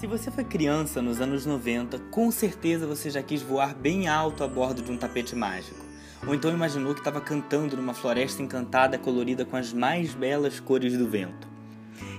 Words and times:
Se 0.00 0.06
você 0.06 0.30
foi 0.30 0.44
criança 0.44 1.02
nos 1.02 1.20
anos 1.20 1.44
90, 1.44 1.98
com 2.10 2.30
certeza 2.30 2.86
você 2.86 3.10
já 3.10 3.22
quis 3.22 3.42
voar 3.42 3.74
bem 3.74 4.08
alto 4.08 4.42
a 4.42 4.48
bordo 4.48 4.80
de 4.80 4.90
um 4.90 4.96
tapete 4.96 5.36
mágico. 5.36 5.84
Ou 6.26 6.34
então 6.34 6.50
imaginou 6.50 6.94
que 6.94 7.00
estava 7.00 7.20
cantando 7.20 7.76
numa 7.76 7.92
floresta 7.92 8.40
encantada 8.40 8.96
colorida 8.96 9.44
com 9.44 9.58
as 9.58 9.74
mais 9.74 10.14
belas 10.14 10.58
cores 10.58 10.96
do 10.96 11.06
vento. 11.06 11.46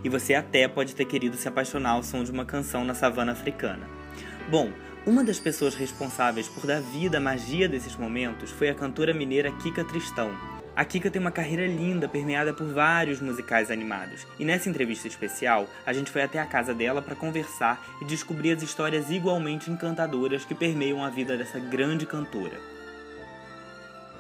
E 0.04 0.10
você 0.10 0.36
até 0.36 0.68
pode 0.68 0.94
ter 0.94 1.06
querido 1.06 1.36
se 1.36 1.48
apaixonar 1.48 1.94
ao 1.94 2.04
som 2.04 2.24
de 2.24 2.30
uma 2.30 2.46
canção 2.46 2.86
na 2.86 2.94
savana 2.94 3.32
africana. 3.32 3.88
Bom, 4.48 4.70
uma 5.04 5.24
das 5.24 5.40
pessoas 5.40 5.74
responsáveis 5.74 6.48
por 6.48 6.68
dar 6.68 6.82
vida 6.82 7.18
à 7.18 7.20
magia 7.20 7.68
desses 7.68 7.96
momentos 7.96 8.52
foi 8.52 8.70
a 8.70 8.76
cantora 8.76 9.12
mineira 9.12 9.52
Kika 9.54 9.84
Tristão, 9.84 10.30
a 10.76 10.86
Kika 10.86 11.12
tem 11.12 11.22
uma 11.22 11.32
carreira 11.32 11.68
linda, 11.68 12.08
permeada 12.08 12.54
por 12.54 12.66
vários 12.68 13.20
musicais 13.20 13.70
animados. 13.70 14.26
E 14.40 14.46
nessa 14.46 14.70
entrevista 14.70 15.08
especial, 15.08 15.68
a 15.86 15.92
gente 15.92 16.10
foi 16.10 16.22
até 16.22 16.40
a 16.40 16.46
casa 16.46 16.74
dela 16.74 17.02
para 17.02 17.16
conversar 17.16 17.86
e 18.02 18.06
descobrir 18.06 18.54
as 18.54 18.64
histórias 18.64 19.10
igualmente 19.10 19.70
encantadoras 19.70 20.46
que 20.46 20.56
permeiam 20.56 21.04
a 21.04 21.10
vida 21.10 21.38
dessa 21.38 21.60
grande 21.60 22.06
cantora. 22.06 22.58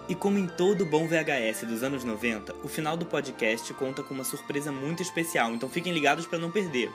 E 0.09 0.15
como 0.15 0.37
em 0.37 0.45
todo 0.45 0.85
bom 0.85 1.07
VHS 1.07 1.63
dos 1.63 1.83
anos 1.83 2.03
90, 2.03 2.53
o 2.63 2.67
final 2.67 2.97
do 2.97 3.05
podcast 3.05 3.73
conta 3.75 4.03
com 4.03 4.13
uma 4.13 4.25
surpresa 4.25 4.71
muito 4.71 5.01
especial, 5.01 5.53
então 5.53 5.69
fiquem 5.69 5.93
ligados 5.93 6.25
para 6.25 6.37
não 6.37 6.51
perder. 6.51 6.91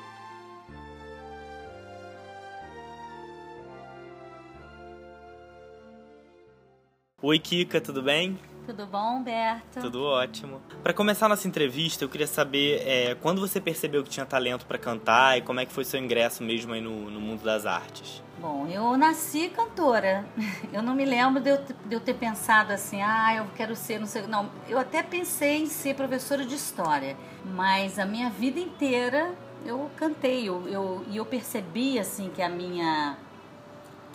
Oi 7.22 7.38
Kika, 7.38 7.80
tudo 7.80 8.02
bem? 8.02 8.38
Tudo 8.66 8.84
bom, 8.84 9.18
Humberto? 9.18 9.80
Tudo 9.80 10.02
ótimo. 10.02 10.60
Para 10.82 10.92
começar 10.92 11.28
nossa 11.28 11.46
entrevista, 11.46 12.02
eu 12.02 12.08
queria 12.08 12.26
saber 12.26 12.82
é, 12.84 13.14
quando 13.14 13.40
você 13.40 13.60
percebeu 13.60 14.02
que 14.02 14.10
tinha 14.10 14.26
talento 14.26 14.66
para 14.66 14.76
cantar 14.76 15.38
e 15.38 15.42
como 15.42 15.60
é 15.60 15.64
que 15.66 15.72
foi 15.72 15.84
seu 15.84 16.00
ingresso 16.00 16.42
mesmo 16.42 16.72
aí 16.72 16.80
no, 16.80 17.08
no 17.08 17.20
mundo 17.20 17.44
das 17.44 17.64
artes. 17.64 18.20
Bom, 18.40 18.66
eu 18.66 18.96
nasci 18.96 19.48
cantora. 19.50 20.26
Eu 20.72 20.82
não 20.82 20.94
me 20.94 21.04
lembro 21.04 21.40
de 21.40 21.48
eu, 21.48 21.58
de 21.86 21.94
eu 21.94 22.00
ter 22.00 22.14
pensado 22.14 22.72
assim, 22.72 23.00
ah, 23.00 23.36
eu 23.36 23.46
quero 23.56 23.74
ser, 23.74 23.98
não 23.98 24.06
sei. 24.06 24.26
Não, 24.26 24.50
eu 24.68 24.78
até 24.78 25.02
pensei 25.02 25.62
em 25.62 25.66
ser 25.66 25.94
professora 25.94 26.44
de 26.44 26.54
história, 26.54 27.16
mas 27.44 27.98
a 27.98 28.04
minha 28.04 28.28
vida 28.28 28.60
inteira 28.60 29.32
eu 29.64 29.90
cantei. 29.96 30.42
E 30.42 30.46
eu, 30.46 30.68
eu, 30.68 31.04
eu 31.10 31.24
percebi, 31.24 31.98
assim, 31.98 32.30
que 32.34 32.42
a 32.42 32.48
minha 32.48 33.16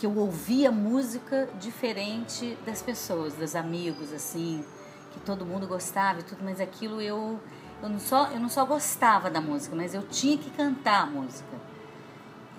que 0.02 0.08
eu 0.08 0.18
ouvia 0.18 0.72
música 0.72 1.48
diferente 1.60 2.58
das 2.66 2.82
pessoas, 2.82 3.36
dos 3.36 3.56
amigos, 3.56 4.12
assim, 4.12 4.66
que 5.14 5.20
todo 5.20 5.46
mundo 5.46 5.68
gostava 5.68 6.22
e 6.22 6.24
tudo, 6.24 6.44
mas 6.44 6.60
aquilo 6.60 7.00
eu 7.00 7.40
eu 7.84 7.88
não 7.88 8.00
só 8.00 8.28
eu 8.30 8.40
não 8.40 8.50
só 8.50 8.66
gostava 8.66 9.30
da 9.30 9.40
música, 9.40 9.76
mas 9.76 9.94
eu 9.94 10.02
tinha 10.02 10.40
que 10.40 10.50
cantar 10.50 11.04
a 11.04 11.06
música. 11.06 11.56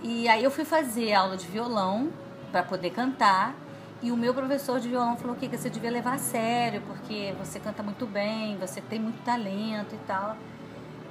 E 0.05 0.29
aí 0.29 0.45
eu 0.45 0.53
fui 0.53 0.65
fazer 0.65 1.15
aula 1.15 1.37
de 1.37 1.48
violão 1.48 2.13
para 2.53 2.63
poder 2.63 2.91
cantar. 2.91 3.57
E 4.01 4.13
o 4.13 4.17
meu 4.17 4.33
professor 4.33 4.79
de 4.79 4.89
violão 4.89 5.17
falou 5.17 5.35
que 5.35 5.48
você 5.48 5.69
devia 5.69 5.91
levar 5.91 6.15
a 6.15 6.19
sério, 6.19 6.81
porque 6.87 7.35
você 7.41 7.59
canta 7.59 7.83
muito 7.83 8.07
bem, 8.07 8.57
você 8.57 8.81
tem 8.81 9.01
muito 9.01 9.20
talento 9.25 9.97
e 9.97 9.98
tal. 10.07 10.37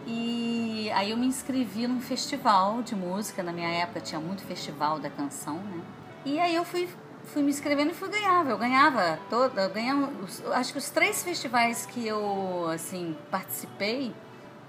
E 0.08 0.90
aí 0.94 1.12
eu 1.12 1.18
me 1.18 1.28
inscrevi 1.28 1.88
num 1.88 2.00
festival 2.00 2.82
de 2.82 2.96
música, 2.96 3.44
na 3.44 3.52
minha 3.52 3.70
época 3.70 4.00
tinha 4.00 4.20
muito 4.22 4.44
festival 4.44 4.98
da 4.98 5.10
canção, 5.10 5.56
né? 5.56 5.82
E 6.24 6.40
aí 6.40 6.56
eu 6.56 6.64
fui, 6.64 6.88
fui 7.26 7.42
me 7.42 7.50
inscrevendo 7.50 7.92
e 7.92 7.94
fui 7.94 8.10
ganhava. 8.10 8.50
Eu 8.52 8.58
ganhava 8.58 9.20
toda, 9.30 9.64
eu 9.64 9.70
ganhava, 9.70 10.12
acho 10.54 10.72
que 10.72 10.78
os 10.78 10.90
três 10.90 11.24
festivais 11.24 11.86
que 11.86 12.06
eu 12.06 12.68
assim 12.70 13.18
participei, 13.30 14.14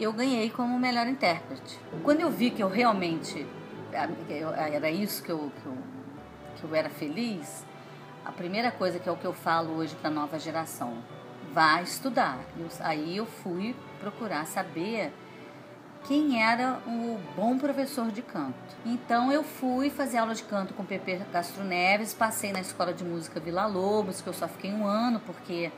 eu 0.00 0.12
ganhei 0.12 0.50
como 0.50 0.78
melhor 0.78 1.06
intérprete. 1.06 1.78
Quando 2.03 2.20
eu 2.20 2.30
vi 2.30 2.50
que 2.50 2.62
eu 2.62 2.69
realmente 2.69 3.47
era 3.92 4.91
isso 4.91 5.23
que 5.23 5.30
eu, 5.30 5.52
que 5.61 5.67
eu, 5.67 5.79
que 6.57 6.64
eu 6.64 6.74
era 6.74 6.89
feliz, 6.89 7.67
a 8.24 8.33
primeira 8.33 8.70
coisa 8.70 8.98
que 8.98 9.08
é 9.08 9.12
o 9.12 9.17
que 9.17 9.27
eu 9.27 9.35
falo 9.35 9.74
hoje 9.74 9.95
para 9.96 10.08
a 10.08 10.12
nova 10.12 10.39
geração, 10.39 11.02
vá 11.52 11.83
estudar. 11.83 12.39
Eu, 12.58 12.68
aí 12.80 13.17
eu 13.17 13.27
fui 13.27 13.77
procurar 14.01 14.46
saber 14.46 15.12
quem 16.05 16.42
era 16.42 16.80
o 16.86 17.18
bom 17.36 17.58
professor 17.58 18.11
de 18.11 18.23
canto. 18.23 18.55
Então 18.85 19.30
eu 19.30 19.45
fui 19.45 19.89
fazer 19.90 20.18
aula 20.18 20.35
de 20.35 20.42
canto 20.42 20.74
com 20.74 20.83
o 20.83 20.86
Pepe 20.86 21.18
Castro 21.33 21.63
Neves, 21.63 22.13
passei 22.13 22.52
na 22.52 22.61
escola 22.61 22.92
de 22.92 23.05
música 23.05 23.39
Vila 23.39 23.67
Lobos, 23.67 24.20
que 24.20 24.27
eu 24.27 24.33
só 24.33 24.48
fiquei 24.48 24.73
um 24.73 24.86
ano, 24.86 25.20
porque 25.20 25.70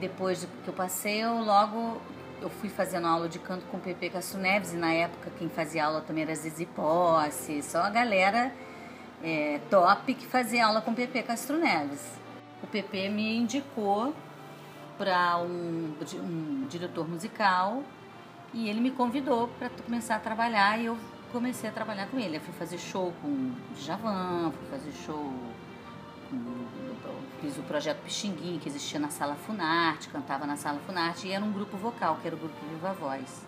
depois 0.00 0.46
que 0.64 0.68
eu 0.68 0.74
passei, 0.74 1.22
eu 1.22 1.38
logo 1.42 2.00
eu 2.40 2.50
fui 2.50 2.68
fazendo 2.68 3.06
aula 3.06 3.28
de 3.28 3.38
canto 3.38 3.64
com 3.66 3.76
o 3.76 3.80
Pepe 3.80 4.10
Castro 4.10 4.38
Neves, 4.40 4.74
e 4.74 4.76
na 4.76 4.92
época 4.92 5.30
quem 5.38 5.48
fazia 5.48 5.86
aula 5.86 6.00
também 6.00 6.24
era 6.24 6.34
Zizi 6.34 6.66
Posse, 6.66 7.62
só 7.62 7.78
a 7.78 7.90
galera 7.90 8.52
é, 9.22 9.60
top 9.70 10.14
que 10.14 10.26
fazia 10.26 10.66
aula 10.66 10.82
com 10.82 10.90
o 10.90 10.94
Pepe 10.94 11.22
Castro 11.22 11.56
Neves. 11.58 12.02
O 12.62 12.66
Pepe 12.66 13.08
me 13.08 13.36
indicou 13.36 14.14
para 14.98 15.38
um, 15.38 15.94
um 16.14 16.66
diretor 16.68 17.08
musical 17.08 17.82
e 18.54 18.68
ele 18.68 18.80
me 18.80 18.92
convidou 18.92 19.48
para 19.58 19.68
começar 19.68 20.14
a 20.14 20.20
trabalhar 20.20 20.78
e 20.78 20.86
eu 20.86 20.96
comecei 21.32 21.68
a 21.68 21.72
trabalhar 21.72 22.06
com 22.06 22.18
ele. 22.18 22.36
Eu 22.36 22.40
fui 22.40 22.54
fazer 22.54 22.78
show 22.78 23.12
com 23.20 23.52
Javan, 23.76 24.52
fui 24.52 24.78
fazer 24.78 24.92
show 25.04 25.32
com, 26.30 26.38
fiz 27.40 27.58
o 27.58 27.62
projeto 27.62 27.98
Pixinguinho, 28.04 28.60
que 28.60 28.68
existia 28.68 29.00
na 29.00 29.10
Sala 29.10 29.34
Funarte, 29.34 30.08
cantava 30.08 30.46
na 30.46 30.56
Sala 30.56 30.78
Funarte, 30.86 31.26
e 31.26 31.32
era 31.32 31.44
um 31.44 31.52
grupo 31.52 31.76
vocal, 31.76 32.18
que 32.22 32.28
era 32.28 32.36
o 32.36 32.38
grupo 32.38 32.54
Viva 32.70 32.92
Voz. 32.92 33.44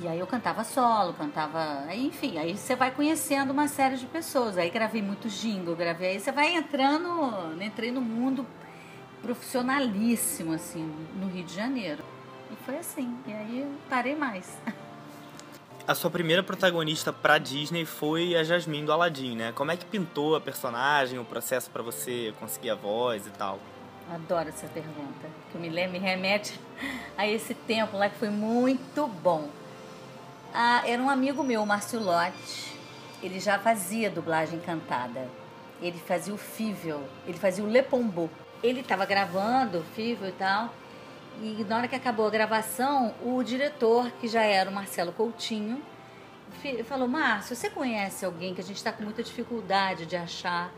E 0.00 0.08
aí 0.08 0.18
eu 0.18 0.26
cantava 0.26 0.64
solo, 0.64 1.12
cantava. 1.12 1.84
Aí, 1.86 2.06
enfim, 2.06 2.38
aí 2.38 2.56
você 2.56 2.74
vai 2.74 2.90
conhecendo 2.90 3.50
uma 3.50 3.68
série 3.68 3.96
de 3.96 4.06
pessoas. 4.06 4.56
Aí 4.56 4.70
gravei 4.70 5.02
muito 5.02 5.28
jingle, 5.28 5.76
gravei. 5.76 6.12
Aí 6.12 6.20
você 6.20 6.32
vai 6.32 6.54
entrando, 6.54 7.60
entrei 7.60 7.90
no 7.90 8.00
mundo 8.00 8.46
profissionalíssimo, 9.20 10.54
assim, 10.54 10.90
no 11.16 11.28
Rio 11.28 11.44
de 11.44 11.54
Janeiro. 11.54 12.02
E 12.50 12.56
foi 12.64 12.78
assim. 12.78 13.16
E 13.26 13.32
aí 13.32 13.60
eu 13.60 13.70
parei 13.88 14.14
mais. 14.14 14.58
A 15.86 15.94
sua 15.94 16.10
primeira 16.10 16.42
protagonista 16.42 17.12
pra 17.12 17.38
Disney 17.38 17.84
foi 17.84 18.36
a 18.36 18.44
Jasmine 18.44 18.86
do 18.86 18.92
Aladdin, 18.92 19.36
né? 19.36 19.52
Como 19.52 19.70
é 19.70 19.76
que 19.76 19.84
pintou 19.84 20.36
a 20.36 20.40
personagem, 20.40 21.18
o 21.18 21.24
processo 21.24 21.70
para 21.70 21.82
você 21.82 22.34
conseguir 22.38 22.70
a 22.70 22.74
voz 22.74 23.26
e 23.26 23.30
tal? 23.30 23.58
Adoro 24.12 24.48
essa 24.48 24.66
pergunta, 24.66 25.28
que 25.50 25.58
me 25.58 25.68
lembro, 25.68 25.92
me 25.92 25.98
remete 25.98 26.60
a 27.16 27.26
esse 27.26 27.54
tempo 27.54 27.96
lá 27.96 28.08
que 28.08 28.18
foi 28.18 28.28
muito 28.28 29.06
bom. 29.06 29.48
Ah, 30.52 30.82
era 30.84 31.00
um 31.00 31.08
amigo 31.08 31.44
meu, 31.44 31.64
Márcio 31.64 32.00
Lotti, 32.00 32.76
ele 33.22 33.38
já 33.38 33.58
fazia 33.58 34.10
dublagem 34.10 34.58
cantada. 34.60 35.28
Ele 35.80 35.98
fazia 35.98 36.34
o 36.34 36.38
Fível, 36.38 37.02
ele 37.26 37.38
fazia 37.38 37.64
o 37.64 37.68
Lepombo. 37.68 38.28
Ele 38.62 38.80
estava 38.80 39.06
gravando 39.06 39.78
o 39.78 39.84
Fível 39.94 40.28
e 40.28 40.32
tal, 40.32 40.74
e 41.42 41.64
na 41.64 41.78
hora 41.78 41.88
que 41.88 41.96
acabou 41.96 42.26
a 42.26 42.30
gravação, 42.30 43.14
o 43.24 43.42
diretor, 43.42 44.10
que 44.20 44.28
já 44.28 44.42
era 44.42 44.68
o 44.68 44.72
Marcelo 44.72 45.12
Coutinho, 45.12 45.82
falou: 46.84 47.08
Márcio, 47.08 47.56
você 47.56 47.70
conhece 47.70 48.24
alguém 48.24 48.54
que 48.54 48.60
a 48.60 48.64
gente 48.64 48.76
está 48.76 48.92
com 48.92 49.02
muita 49.02 49.22
dificuldade 49.22 50.06
de 50.06 50.16
achar 50.16 50.70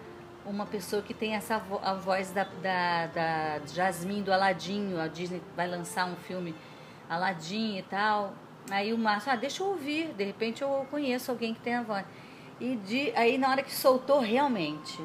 uma 0.45 0.67
pessoa 0.67 1.03
que 1.03 1.15
tem 1.15 1.35
essa 1.35 1.59
vo 1.59 1.81
a 1.83 1.95
voz 1.95 2.31
da, 2.31 2.45
da, 2.45 3.07
da 3.07 3.67
Jasmine 3.67 4.23
do 4.23 4.33
Aladinho? 4.33 5.01
A 5.01 5.09
Disney 5.09 5.43
vai 5.57 5.67
lançar 5.67 6.07
um 6.07 6.17
filme 6.17 6.55
Aladim 7.09 7.79
e 7.79 7.83
tal. 7.83 8.35
Aí 8.71 8.93
o 8.93 8.99
Márcio, 8.99 9.33
ah, 9.33 9.37
deixa 9.37 9.63
eu 9.63 9.69
ouvir, 9.69 10.13
de 10.15 10.25
repente 10.25 10.63
eu 10.63 10.87
conheço 10.91 11.31
alguém 11.31 11.53
que 11.53 11.61
tem 11.61 11.75
a 11.75 11.83
voz. 11.83 12.05
E 12.61 12.77
de, 12.77 13.13
aí 13.17 13.37
na 13.37 13.51
hora 13.51 13.63
que 13.63 13.75
soltou, 13.75 14.21
realmente, 14.21 15.03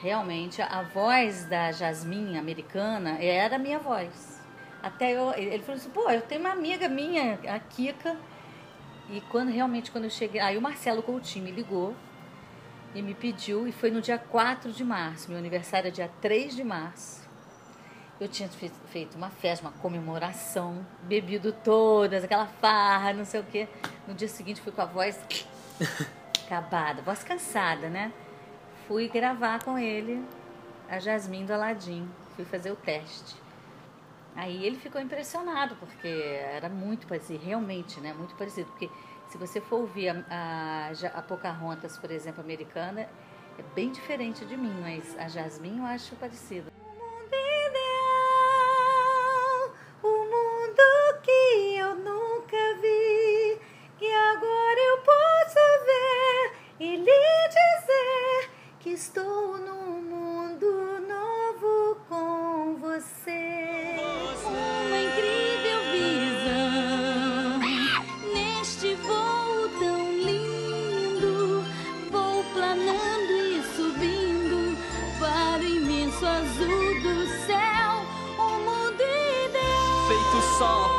realmente, 0.00 0.62
a 0.62 0.82
voz 0.82 1.44
da 1.44 1.70
Jasmine 1.72 2.38
americana 2.38 3.18
era 3.22 3.56
a 3.56 3.58
minha 3.58 3.78
voz. 3.78 4.39
Até 4.82 5.12
eu, 5.12 5.32
ele 5.34 5.62
falou 5.62 5.76
assim, 5.76 5.90
pô, 5.90 6.10
eu 6.10 6.22
tenho 6.22 6.40
uma 6.40 6.50
amiga 6.50 6.88
minha, 6.88 7.38
a 7.48 7.58
Kika. 7.58 8.16
E 9.10 9.20
quando 9.22 9.50
realmente, 9.50 9.90
quando 9.90 10.04
eu 10.04 10.10
cheguei. 10.10 10.40
Aí 10.40 10.56
o 10.56 10.62
Marcelo 10.62 11.02
Coutinho 11.02 11.44
me 11.44 11.50
ligou 11.50 11.94
e 12.94 13.02
me 13.02 13.14
pediu, 13.14 13.68
e 13.68 13.72
foi 13.72 13.90
no 13.90 14.00
dia 14.00 14.18
4 14.18 14.72
de 14.72 14.84
março, 14.84 15.28
meu 15.28 15.38
aniversário 15.38 15.88
é 15.88 15.90
dia 15.90 16.10
3 16.20 16.56
de 16.56 16.64
março. 16.64 17.20
Eu 18.20 18.28
tinha 18.28 18.48
feito 18.48 19.16
uma 19.16 19.30
festa, 19.30 19.66
uma 19.66 19.72
comemoração, 19.78 20.84
bebido 21.04 21.52
todas, 21.52 22.22
aquela 22.22 22.46
farra, 22.46 23.12
não 23.12 23.24
sei 23.24 23.40
o 23.40 23.44
quê. 23.44 23.66
No 24.06 24.12
dia 24.12 24.28
seguinte 24.28 24.60
fui 24.60 24.72
com 24.72 24.82
a 24.82 24.84
voz 24.84 25.18
acabada, 26.44 27.00
voz 27.00 27.24
cansada, 27.24 27.88
né? 27.88 28.12
Fui 28.86 29.08
gravar 29.08 29.62
com 29.64 29.78
ele 29.78 30.22
a 30.88 30.98
Jasmine 30.98 31.46
do 31.46 31.54
Aladim. 31.54 32.10
Fui 32.36 32.44
fazer 32.44 32.72
o 32.72 32.76
teste. 32.76 33.36
Aí 34.34 34.64
ele 34.64 34.76
ficou 34.76 35.00
impressionado, 35.00 35.76
porque 35.76 36.08
era 36.08 36.68
muito 36.68 37.06
parecido, 37.06 37.44
realmente, 37.44 38.00
né? 38.00 38.12
Muito 38.12 38.34
parecido. 38.36 38.70
Porque 38.70 38.90
se 39.28 39.36
você 39.36 39.60
for 39.60 39.80
ouvir 39.80 40.08
a, 40.08 40.24
a, 40.30 41.18
a 41.18 41.22
Pocahontas, 41.22 41.98
por 41.98 42.10
exemplo, 42.10 42.40
americana, 42.40 43.08
é 43.58 43.62
bem 43.74 43.90
diferente 43.90 44.44
de 44.44 44.56
mim, 44.56 44.74
mas 44.80 45.18
a 45.18 45.28
Jasmine 45.28 45.78
eu 45.78 45.84
acho 45.84 46.14
parecida. 46.16 46.70
Estou 59.00 59.56
num 59.56 59.99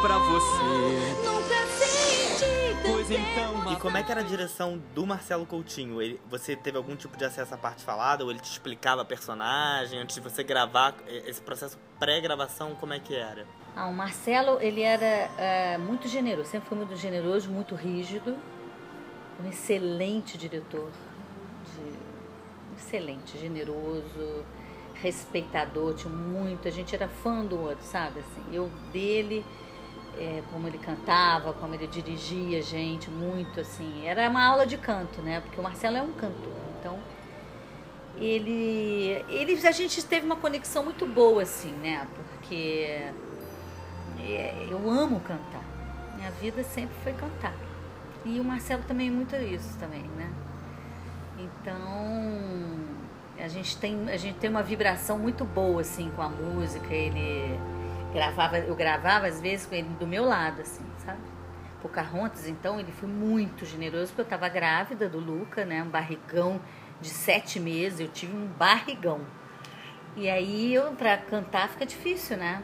pra 0.02 0.18
você. 0.18 1.24
Nunca 1.24 1.68
senti 1.68 2.82
Pois 2.84 3.12
então, 3.12 3.72
E 3.72 3.76
como 3.78 3.96
é 3.98 4.04
que 4.04 4.12
era 4.12 4.22
a 4.22 4.24
direção 4.24 4.82
do 4.96 5.06
Marcelo 5.06 5.46
Coutinho? 5.46 6.02
Ele, 6.02 6.20
você 6.30 6.56
teve 6.56 6.78
algum 6.78 6.96
tipo 6.96 7.16
de 7.18 7.24
acesso 7.26 7.54
à 7.54 7.58
parte 7.58 7.84
falada? 7.84 8.24
Ou 8.24 8.32
ele 8.32 8.40
te 8.40 8.50
explicava 8.52 9.02
a 9.02 9.06
personagem 9.06 10.00
antes 10.00 10.16
de 10.16 10.22
você 10.22 10.44
gravar? 10.44 10.96
Esse 11.08 11.42
processo 11.42 11.78
pré-gravação, 12.00 12.76
como 12.76 12.94
é 12.94 13.00
que 13.00 13.16
era? 13.16 13.46
Ah, 13.76 13.88
o 13.88 13.94
Marcelo, 13.94 14.58
ele 14.60 14.82
era 14.82 15.06
é, 15.38 15.78
muito 15.78 16.08
generoso, 16.08 16.50
sempre 16.50 16.68
foi 16.68 16.78
muito 16.78 16.96
generoso, 16.96 17.50
muito 17.50 17.76
rígido. 17.76 18.36
Um 19.44 19.48
excelente 19.50 20.38
diretor. 20.38 20.90
de- 21.76 22.02
excelente, 22.78 23.38
generoso, 23.38 24.44
respeitador, 24.96 25.94
tinha 25.94 26.12
muito. 26.12 26.68
A 26.68 26.72
gente 26.72 26.96
era 26.96 27.08
fã 27.08 27.46
do 27.46 27.60
outro, 27.60 27.84
sabe? 27.86 28.20
Assim, 28.20 28.44
eu 28.52 28.70
dele, 28.92 29.46
é, 30.18 30.42
como 30.52 30.68
ele 30.68 30.78
cantava, 30.78 31.54
como 31.54 31.74
ele 31.74 31.88
dirigia 31.88 32.60
a 32.60 32.62
gente, 32.62 33.10
muito 33.10 33.60
assim. 33.60 34.06
Era 34.06 34.30
uma 34.30 34.44
aula 34.44 34.66
de 34.66 34.78
canto, 34.78 35.22
né? 35.22 35.42
Porque 35.42 35.60
o 35.60 35.64
Marcelo 35.64 35.98
é 35.98 36.02
um 36.02 36.14
cantor. 36.14 36.54
Então, 36.80 37.00
ele, 38.18 39.24
ele 39.30 39.68
a 39.68 39.72
gente 39.72 40.04
teve 40.06 40.26
uma 40.26 40.36
conexão 40.36 40.84
muito 40.84 41.06
boa 41.06 41.44
assim, 41.44 41.72
né? 41.72 42.08
Porque 42.16 43.10
é, 44.20 44.68
eu 44.70 44.90
amo 44.90 45.20
cantar. 45.22 45.64
Minha 46.16 46.32
vida 46.32 46.64
sempre 46.64 46.96
foi 47.04 47.14
cantar. 47.14 47.54
E 48.24 48.40
o 48.40 48.44
Marcelo 48.44 48.84
também 48.88 49.08
é 49.08 49.12
muito 49.12 49.36
isso 49.36 49.78
também, 49.80 50.04
né? 50.04 50.32
Então 51.40 51.82
a 53.40 53.48
gente 53.48 53.78
tem 53.78 54.10
a 54.10 54.18
gente 54.18 54.38
tem 54.38 54.50
uma 54.50 54.62
vibração 54.62 55.18
muito 55.18 55.44
boa 55.44 55.82
assim 55.82 56.12
com 56.16 56.22
a 56.22 56.30
música. 56.30 56.94
Ele 56.94 57.60
gravava, 58.14 58.60
eu 58.60 58.76
gravava 58.76 59.28
às 59.28 59.42
vezes 59.42 59.66
com 59.66 59.76
ele 59.76 59.90
do 60.00 60.08
meu 60.08 60.26
lado 60.26 60.62
assim, 60.62 60.86
sabe? 60.98 61.20
Pocahontas, 61.82 62.48
então 62.48 62.80
ele 62.80 62.92
foi 62.92 63.10
muito 63.10 63.66
generoso 63.66 64.08
porque 64.08 64.22
eu 64.22 64.26
estava 64.26 64.48
grávida 64.50 65.10
do 65.10 65.20
Luca, 65.20 65.66
né? 65.66 65.82
Um 65.82 65.90
barrigão 65.90 66.62
de 67.00 67.10
sete 67.10 67.60
meses, 67.60 68.00
eu 68.00 68.08
tive 68.08 68.36
um 68.36 68.46
barrigão. 68.48 69.22
E 70.16 70.30
aí 70.30 70.74
eu 70.74 70.92
para 70.94 71.18
cantar 71.18 71.70
fica 71.70 71.86
difícil, 71.86 72.38
né? 72.38 72.62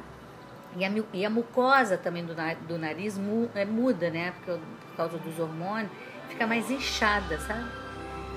E 0.75 0.85
a, 0.85 0.91
e 1.13 1.25
a 1.25 1.29
mucosa 1.29 1.97
também 1.97 2.23
do, 2.23 2.35
do 2.67 2.77
nariz 2.77 3.17
mu, 3.17 3.49
é, 3.55 3.65
muda, 3.65 4.09
né? 4.09 4.31
Porque 4.31 4.51
por 4.51 4.95
causa 4.95 5.17
dos 5.17 5.39
hormônios, 5.39 5.91
fica 6.29 6.45
mais 6.45 6.69
inchada, 6.69 7.39
sabe? 7.39 7.65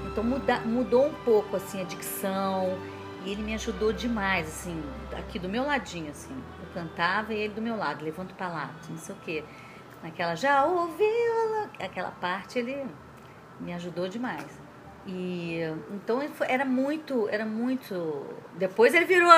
Então 0.06 0.24
muda, 0.24 0.60
mudou 0.60 1.06
um 1.06 1.14
pouco 1.24 1.56
assim 1.56 1.80
a 1.80 1.84
dicção. 1.84 2.78
E 3.24 3.32
ele 3.32 3.42
me 3.42 3.54
ajudou 3.54 3.92
demais, 3.92 4.48
assim, 4.48 4.82
aqui 5.12 5.38
do 5.38 5.46
meu 5.46 5.66
ladinho, 5.66 6.10
assim. 6.10 6.34
Cantava 6.72 7.34
e 7.34 7.38
ele 7.38 7.55
do 7.55 7.62
meu 7.62 7.76
lado, 7.76 8.05
levanta 8.05 8.34
pra 8.34 8.49
lá, 8.49 8.70
não 8.88 8.96
sei 8.96 9.14
o 9.14 9.19
quê. 9.19 9.44
Naquela, 10.02 10.34
já 10.34 10.64
ouviu? 10.64 11.69
Aquela 11.78 12.11
parte 12.11 12.58
ele 12.58 12.87
me 13.61 13.72
ajudou 13.75 14.08
demais. 14.08 14.61
E 15.06 15.61
então 15.90 16.20
era 16.46 16.64
muito, 16.64 17.28
era 17.28 17.44
muito. 17.44 18.26
Depois 18.56 18.94
ele 18.94 19.05
virou, 19.05 19.31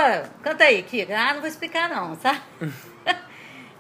canta 0.43 0.65
aí, 0.65 0.83
Kika. 0.83 1.17
Ah, 1.17 1.35
não 1.35 1.41
vou 1.41 1.49
explicar 1.49 1.89
não, 1.89 2.15
sabe? 2.21 2.41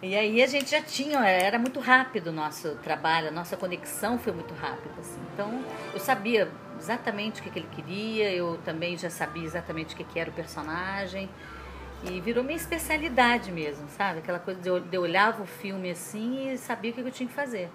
e 0.01 0.17
aí 0.17 0.43
a 0.43 0.47
gente 0.47 0.71
já 0.71 0.81
tinha, 0.81 1.19
era 1.27 1.59
muito 1.59 1.81
rápido 1.81 2.29
o 2.29 2.33
nosso 2.33 2.77
trabalho, 2.77 3.29
a 3.29 3.31
nossa 3.31 3.57
conexão 3.57 4.19
foi 4.19 4.33
muito 4.33 4.55
rápida, 4.55 4.95
assim. 4.99 5.21
Então 5.33 5.65
eu 5.93 6.01
sabia 6.01 6.51
exatamente 6.79 7.41
o 7.41 7.45
que, 7.45 7.51
que 7.51 7.59
ele 7.61 7.69
queria, 7.73 8.33
eu 8.33 8.59
também 8.65 8.97
já 8.97 9.11
sabia 9.11 9.45
exatamente 9.45 9.95
o 9.95 9.97
que, 9.97 10.05
que 10.05 10.19
era 10.19 10.31
o 10.31 10.33
personagem. 10.33 11.29
E 12.05 12.21
virou 12.21 12.43
minha 12.43 12.57
especialidade 12.57 13.53
mesmo, 13.53 13.89
sabe? 13.89 14.19
Aquela 14.19 14.39
coisa 14.39 14.61
de 14.61 14.69
eu, 14.69 14.81
de 14.81 14.97
eu 14.97 15.03
olhava 15.03 15.43
o 15.43 15.47
filme 15.47 15.91
assim 15.91 16.51
e 16.51 16.59
sabia 16.59 16.91
o 16.91 16.95
que 16.95 17.01
eu 17.01 17.11
tinha 17.11 17.29
que 17.29 17.35
fazer. 17.35 17.71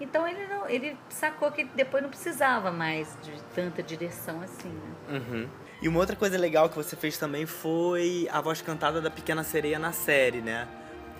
Então 0.00 0.26
ele 0.26 0.46
não, 0.46 0.68
ele 0.68 0.96
sacou 1.08 1.50
que 1.50 1.64
depois 1.64 2.02
não 2.02 2.10
precisava 2.10 2.70
mais 2.70 3.16
de 3.22 3.32
tanta 3.54 3.82
direção 3.82 4.40
assim, 4.42 4.68
né? 4.68 5.18
Uhum. 5.18 5.48
E 5.80 5.88
uma 5.88 5.98
outra 6.00 6.16
coisa 6.16 6.36
legal 6.38 6.68
que 6.68 6.76
você 6.76 6.96
fez 6.96 7.16
também 7.16 7.46
foi 7.46 8.28
a 8.30 8.40
voz 8.40 8.60
cantada 8.60 9.00
da 9.00 9.10
Pequena 9.10 9.42
Sereia 9.42 9.78
na 9.78 9.92
série, 9.92 10.40
né? 10.40 10.68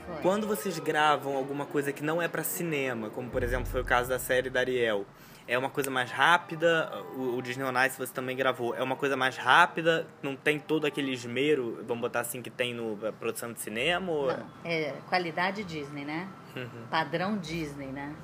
Foi. 0.07 0.17
Quando 0.23 0.47
vocês 0.47 0.79
gravam 0.79 1.37
alguma 1.37 1.65
coisa 1.65 1.93
que 1.93 2.03
não 2.03 2.21
é 2.21 2.29
pra 2.29 2.43
cinema, 2.43 3.09
como 3.11 3.31
por 3.31 3.43
exemplo 3.43 3.67
foi 3.67 3.81
o 3.81 3.85
caso 3.85 4.09
da 4.09 4.19
série 4.19 4.51
da 4.51 4.61
Ariel, 4.61 5.07
é 5.53 5.59
uma 5.59 5.69
coisa 5.69 5.91
mais 5.91 6.11
rápida, 6.11 6.91
o, 7.15 7.37
o 7.37 7.43
Disney 7.43 7.65
on 7.65 7.85
Ice 7.85 7.99
você 7.99 8.13
também 8.13 8.35
gravou, 8.35 8.75
é 8.75 8.83
uma 8.83 8.97
coisa 8.97 9.17
mais 9.17 9.37
rápida, 9.37 10.07
não 10.23 10.35
tem 10.35 10.59
todo 10.59 10.87
aquele 10.87 11.13
esmero, 11.13 11.85
vamos 11.87 12.01
botar 12.01 12.21
assim, 12.21 12.41
que 12.41 12.49
tem 12.49 12.73
no 12.73 12.97
produção 13.21 13.53
de 13.53 13.61
cinema? 13.61 14.11
Ou... 14.11 14.29
Não, 14.29 14.47
é 14.65 14.95
qualidade 15.09 15.63
Disney, 15.63 16.07
né? 16.07 16.27
Uhum. 16.57 16.87
Padrão 16.91 17.37
Disney, 17.37 17.89
né? 17.89 18.15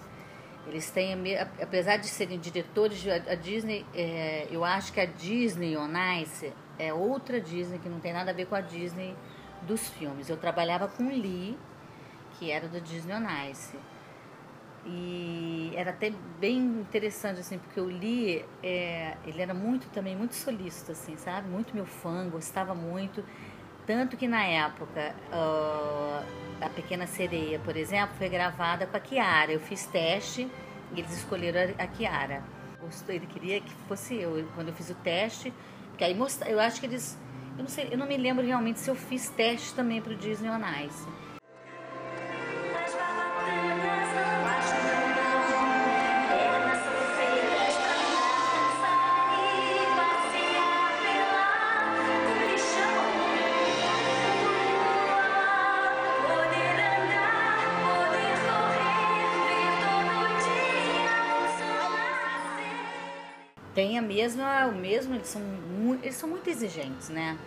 Eles 0.66 0.90
têm, 0.90 1.14
apesar 1.60 1.98
de 1.98 2.06
serem 2.06 2.38
diretores, 2.38 3.06
a 3.06 3.34
Disney, 3.34 3.84
é, 3.94 4.46
eu 4.50 4.64
acho 4.64 4.92
que 4.92 5.00
a 5.00 5.06
Disney 5.06 5.76
on 5.76 5.92
Ice 6.22 6.52
é 6.78 6.92
outra 6.92 7.40
Disney 7.40 7.78
que 7.78 7.88
não 7.88 8.00
tem 8.00 8.12
nada 8.12 8.30
a 8.30 8.34
ver 8.34 8.46
com 8.46 8.54
a 8.54 8.60
Disney 8.60 9.14
dos 9.62 9.88
filmes. 9.88 10.28
Eu 10.28 10.36
trabalhava 10.36 10.88
com 10.88 11.08
Lee, 11.08 11.58
que 12.38 12.50
era 12.50 12.68
do 12.68 12.80
Disney 12.80 13.14
on 13.14 13.50
Ice. 13.50 13.76
E 14.86 15.72
era 15.74 15.90
até 15.90 16.12
bem 16.40 16.58
interessante, 16.58 17.40
assim, 17.40 17.58
porque 17.58 17.80
o 17.80 17.84
Lee, 17.84 18.44
é, 18.62 19.16
ele 19.26 19.42
era 19.42 19.52
muito 19.52 19.88
também, 19.90 20.16
muito 20.16 20.34
solícito, 20.34 20.92
assim, 20.92 21.16
sabe? 21.16 21.48
Muito 21.48 21.74
meu 21.74 21.86
fã, 21.86 22.28
gostava 22.28 22.74
muito. 22.74 23.22
Tanto 23.86 24.16
que 24.16 24.28
na 24.28 24.44
época, 24.44 25.14
ah, 25.32 26.22
A 26.60 26.68
Pequena 26.68 27.06
Sereia, 27.06 27.58
por 27.58 27.76
exemplo, 27.76 28.14
foi 28.18 28.28
gravada 28.28 28.86
com 28.86 28.96
a 28.96 29.00
Kiara. 29.00 29.52
Eu 29.52 29.60
fiz 29.60 29.86
teste 29.86 30.46
e 30.94 31.00
eles 31.00 31.12
escolheram 31.12 31.74
a, 31.78 31.86
Kiara. 31.86 32.42
Ele 33.08 33.26
queria 33.26 33.60
que 33.60 33.72
fosse 33.88 34.14
eu. 34.14 34.46
Quando 34.54 34.68
eu 34.68 34.74
fiz 34.74 34.90
o 34.90 34.94
teste, 34.94 35.52
porque 35.88 36.04
aí 36.04 36.14
mostra, 36.14 36.48
eu 36.48 36.60
acho 36.60 36.80
que 36.80 36.86
eles. 36.86 37.18
Eu 37.56 37.62
não 37.64 37.68
sei, 37.68 37.88
eu 37.90 37.98
não 37.98 38.06
me 38.06 38.16
lembro 38.16 38.46
realmente 38.46 38.78
se 38.78 38.90
eu 38.90 38.94
fiz 38.94 39.30
teste 39.30 39.74
também 39.74 40.00
para 40.00 40.12
o 40.12 40.16
Disney 40.16 40.48
on 40.50 40.60
Ice. 40.86 41.06
Tem 63.78 63.96
a 63.96 64.02
mesma, 64.02 64.66
o 64.66 64.74
mesmo, 64.74 65.14
eles 65.14 65.28
são, 65.28 65.40
eles 66.02 66.16
são 66.16 66.28
muito 66.28 66.50
exigentes, 66.50 67.10
né? 67.10 67.38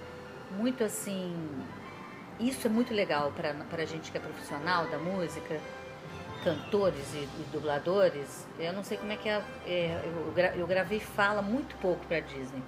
Muito 0.51 0.81
assim, 0.81 1.35
isso 2.39 2.67
é 2.67 2.69
muito 2.69 2.93
legal 2.93 3.33
para 3.33 3.83
a 3.83 3.85
gente 3.85 4.09
que 4.09 4.17
é 4.17 4.21
profissional 4.21 4.87
da 4.87 4.97
música, 4.97 5.59
cantores 6.41 7.13
e, 7.13 7.17
e 7.17 7.45
dubladores. 7.51 8.47
Eu 8.57 8.71
não 8.71 8.81
sei 8.81 8.97
como 8.97 9.11
é 9.11 9.17
que 9.17 9.27
é, 9.27 9.43
é, 9.65 10.01
eu, 10.05 10.61
eu 10.61 10.65
gravei 10.65 11.01
fala 11.01 11.41
muito 11.41 11.75
pouco 11.81 12.05
para 12.07 12.21
Disney. 12.21 12.63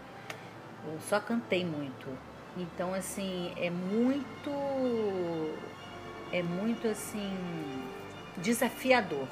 Eu 0.86 1.00
só 1.00 1.22
cantei 1.22 1.64
muito. 1.64 2.10
Então 2.58 2.94
assim, 2.94 3.54
é 3.56 3.70
muito 3.70 4.52
é 6.34 6.44
muito 6.44 6.86
assim 6.86 7.34
desafiador. 8.36 9.30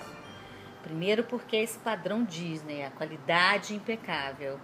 Primeiro 0.84 1.24
porque 1.24 1.56
esse 1.56 1.78
padrão 1.80 2.24
Disney, 2.24 2.84
a 2.84 2.92
qualidade 2.92 3.76
impecável. 3.76 4.60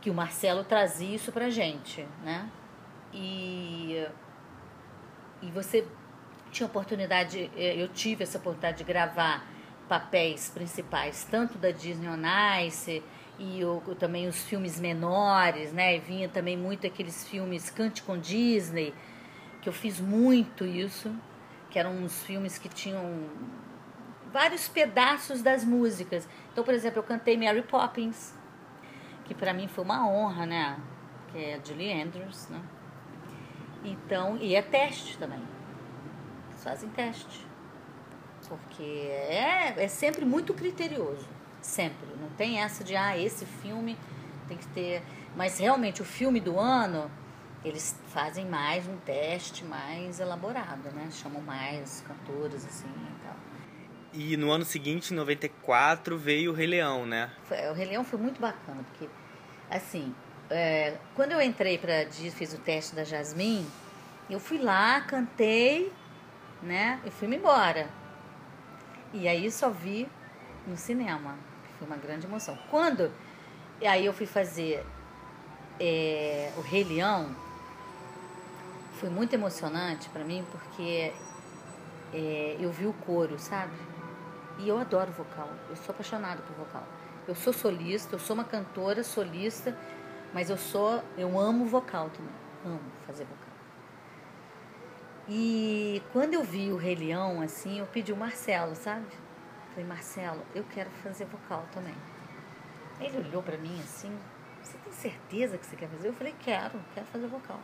Que 0.00 0.10
o 0.10 0.14
Marcelo 0.14 0.64
trazia 0.64 1.14
isso 1.14 1.32
pra 1.32 1.48
gente, 1.48 2.06
né? 2.22 2.48
E, 3.12 4.06
e 5.40 5.50
você 5.50 5.86
tinha 6.50 6.66
oportunidade, 6.66 7.50
eh, 7.56 7.74
eu 7.76 7.88
tive 7.88 8.22
essa 8.22 8.38
oportunidade 8.38 8.78
de 8.78 8.84
gravar 8.84 9.46
papéis 9.88 10.50
principais, 10.50 11.26
tanto 11.30 11.58
da 11.58 11.70
Disney 11.70 12.08
on 12.08 12.66
Ice 12.66 13.02
e 13.38 13.60
também 13.98 14.28
os 14.28 14.42
filmes 14.44 14.80
menores, 14.80 15.72
né? 15.72 15.98
Vinha 15.98 16.28
também 16.28 16.56
muito 16.56 16.86
aqueles 16.86 17.26
filmes 17.26 17.70
Cante 17.70 18.02
com 18.02 18.18
Disney, 18.18 18.94
que 19.60 19.68
eu 19.68 19.72
fiz 19.72 20.00
muito 20.00 20.64
isso, 20.64 21.14
que 21.70 21.78
eram 21.78 21.92
uns 21.92 22.22
filmes 22.22 22.58
que 22.58 22.68
tinham 22.68 23.28
vários 24.34 24.66
pedaços 24.66 25.42
das 25.42 25.64
músicas. 25.64 26.28
Então, 26.52 26.64
por 26.64 26.74
exemplo, 26.74 26.98
eu 26.98 27.04
cantei 27.04 27.36
Mary 27.36 27.62
Poppins, 27.62 28.34
que 29.24 29.32
para 29.32 29.54
mim 29.54 29.68
foi 29.68 29.84
uma 29.84 30.08
honra, 30.08 30.44
né? 30.44 30.76
Que 31.28 31.38
é 31.38 31.54
a 31.54 31.64
Julie 31.64 32.02
Andrews, 32.02 32.48
né? 32.48 32.60
Então, 33.84 34.36
e 34.38 34.56
é 34.56 34.60
teste 34.60 35.16
também. 35.18 35.40
Eles 36.50 36.64
fazem 36.64 36.90
teste. 36.90 37.46
Porque 38.48 38.82
é, 38.82 39.72
é 39.76 39.88
sempre 39.88 40.24
muito 40.24 40.52
criterioso. 40.52 41.28
Sempre. 41.62 42.08
Não 42.20 42.28
tem 42.30 42.60
essa 42.60 42.82
de, 42.82 42.96
ah, 42.96 43.16
esse 43.16 43.46
filme 43.46 43.96
tem 44.48 44.56
que 44.56 44.66
ter. 44.68 45.02
Mas 45.36 45.60
realmente 45.60 46.02
o 46.02 46.04
filme 46.04 46.40
do 46.40 46.58
ano 46.58 47.08
eles 47.64 47.98
fazem 48.08 48.46
mais 48.46 48.86
um 48.88 48.96
teste 48.98 49.64
mais 49.64 50.18
elaborado, 50.18 50.90
né? 50.90 51.08
Chamam 51.12 51.40
mais 51.40 52.04
cantores 52.06 52.66
assim 52.66 52.88
e 52.88 53.24
tal. 53.24 53.53
E 54.16 54.36
no 54.36 54.52
ano 54.52 54.64
seguinte, 54.64 55.12
em 55.12 55.16
94, 55.16 56.16
veio 56.16 56.52
o 56.52 56.54
Rei 56.54 56.68
Leão, 56.68 57.04
né? 57.04 57.32
O 57.68 57.74
Rei 57.74 57.86
Leão 57.86 58.04
foi 58.04 58.16
muito 58.16 58.40
bacana, 58.40 58.80
porque, 58.84 59.08
assim, 59.68 60.14
é, 60.48 60.96
quando 61.16 61.32
eu 61.32 61.42
entrei 61.42 61.78
para 61.78 62.06
fiz 62.06 62.54
o 62.54 62.58
teste 62.58 62.94
da 62.94 63.02
Jasmine, 63.02 63.66
eu 64.30 64.38
fui 64.38 64.58
lá, 64.58 65.00
cantei, 65.00 65.92
né? 66.62 67.00
E 67.04 67.10
fui-me 67.10 67.36
embora. 67.36 67.88
E 69.12 69.26
aí 69.26 69.50
só 69.50 69.68
vi 69.68 70.08
no 70.64 70.76
cinema, 70.76 71.36
foi 71.76 71.88
uma 71.88 71.96
grande 71.96 72.24
emoção. 72.24 72.56
Quando 72.70 73.10
aí 73.84 74.06
eu 74.06 74.12
fui 74.12 74.26
fazer 74.26 74.86
é, 75.80 76.52
o 76.56 76.60
Rei 76.60 76.84
Leão, 76.84 77.34
foi 79.00 79.10
muito 79.10 79.34
emocionante 79.34 80.08
para 80.10 80.24
mim, 80.24 80.44
porque 80.52 81.12
é, 82.12 82.56
eu 82.60 82.70
vi 82.70 82.86
o 82.86 82.92
coro, 82.92 83.40
sabe? 83.40 83.72
E 84.58 84.68
eu 84.68 84.78
adoro 84.78 85.10
vocal. 85.12 85.48
Eu 85.68 85.76
sou 85.76 85.92
apaixonada 85.92 86.42
por 86.42 86.54
vocal. 86.56 86.86
Eu 87.26 87.34
sou 87.34 87.52
solista, 87.52 88.14
eu 88.14 88.18
sou 88.18 88.34
uma 88.34 88.44
cantora 88.44 89.02
solista, 89.02 89.76
mas 90.32 90.50
eu 90.50 90.56
sou, 90.56 91.02
eu 91.16 91.38
amo 91.38 91.64
vocal 91.64 92.10
também. 92.10 92.34
Amo 92.64 92.80
fazer 93.06 93.24
vocal. 93.24 93.44
E 95.28 96.02
quando 96.12 96.34
eu 96.34 96.44
vi 96.44 96.70
o 96.70 96.76
Rei 96.76 96.94
Leão, 96.94 97.40
assim, 97.40 97.78
eu 97.78 97.86
pedi 97.86 98.12
o 98.12 98.16
Marcelo, 98.16 98.74
sabe? 98.74 99.06
Falei, 99.70 99.88
Marcelo, 99.88 100.42
eu 100.54 100.64
quero 100.64 100.90
fazer 101.02 101.24
vocal 101.24 101.66
também. 101.72 101.94
Ele 103.00 103.18
olhou 103.18 103.42
pra 103.42 103.56
mim 103.56 103.80
assim, 103.80 104.16
você 104.62 104.76
tem 104.78 104.92
certeza 104.92 105.58
que 105.58 105.66
você 105.66 105.76
quer 105.76 105.88
fazer? 105.88 106.08
Eu 106.08 106.12
falei, 106.12 106.34
quero, 106.38 106.78
quero 106.94 107.06
fazer 107.06 107.26
vocal. 107.26 107.58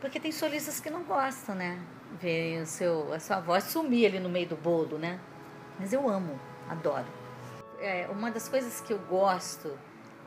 Porque 0.00 0.18
tem 0.18 0.32
solistas 0.32 0.80
que 0.80 0.90
não 0.90 1.04
gostam, 1.04 1.54
né? 1.54 1.78
Ver 2.20 2.62
o 2.62 2.66
seu, 2.66 3.12
a 3.12 3.20
sua 3.20 3.40
voz 3.40 3.64
sumir 3.64 4.06
ali 4.06 4.18
no 4.18 4.28
meio 4.28 4.48
do 4.48 4.56
bolo, 4.56 4.98
né? 4.98 5.20
Mas 5.80 5.94
eu 5.94 6.06
amo, 6.10 6.38
adoro. 6.68 7.06
É, 7.80 8.06
uma 8.10 8.30
das 8.30 8.46
coisas 8.46 8.82
que 8.82 8.92
eu 8.92 8.98
gosto, 8.98 9.76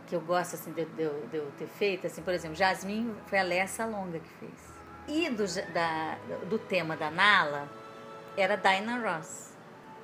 que 0.07 0.15
eu 0.15 0.21
gosto 0.21 0.55
assim 0.55 0.71
de, 0.71 0.83
de 0.83 1.07
de 1.29 1.37
eu 1.37 1.51
ter 1.59 1.67
feito, 1.67 2.07
assim, 2.07 2.23
por 2.23 2.33
exemplo, 2.33 2.55
Jasmine 2.55 3.15
foi 3.27 3.37
a 3.37 3.43
Lessa 3.43 3.85
Longa 3.85 4.19
que 4.19 4.29
fez. 4.39 4.73
E 5.07 5.29
do, 5.29 5.45
da, 5.71 6.17
do 6.49 6.57
tema 6.57 6.97
da 6.97 7.11
Nala 7.11 7.69
era 8.35 8.55
Dinah 8.55 8.97
Ross. 8.97 9.53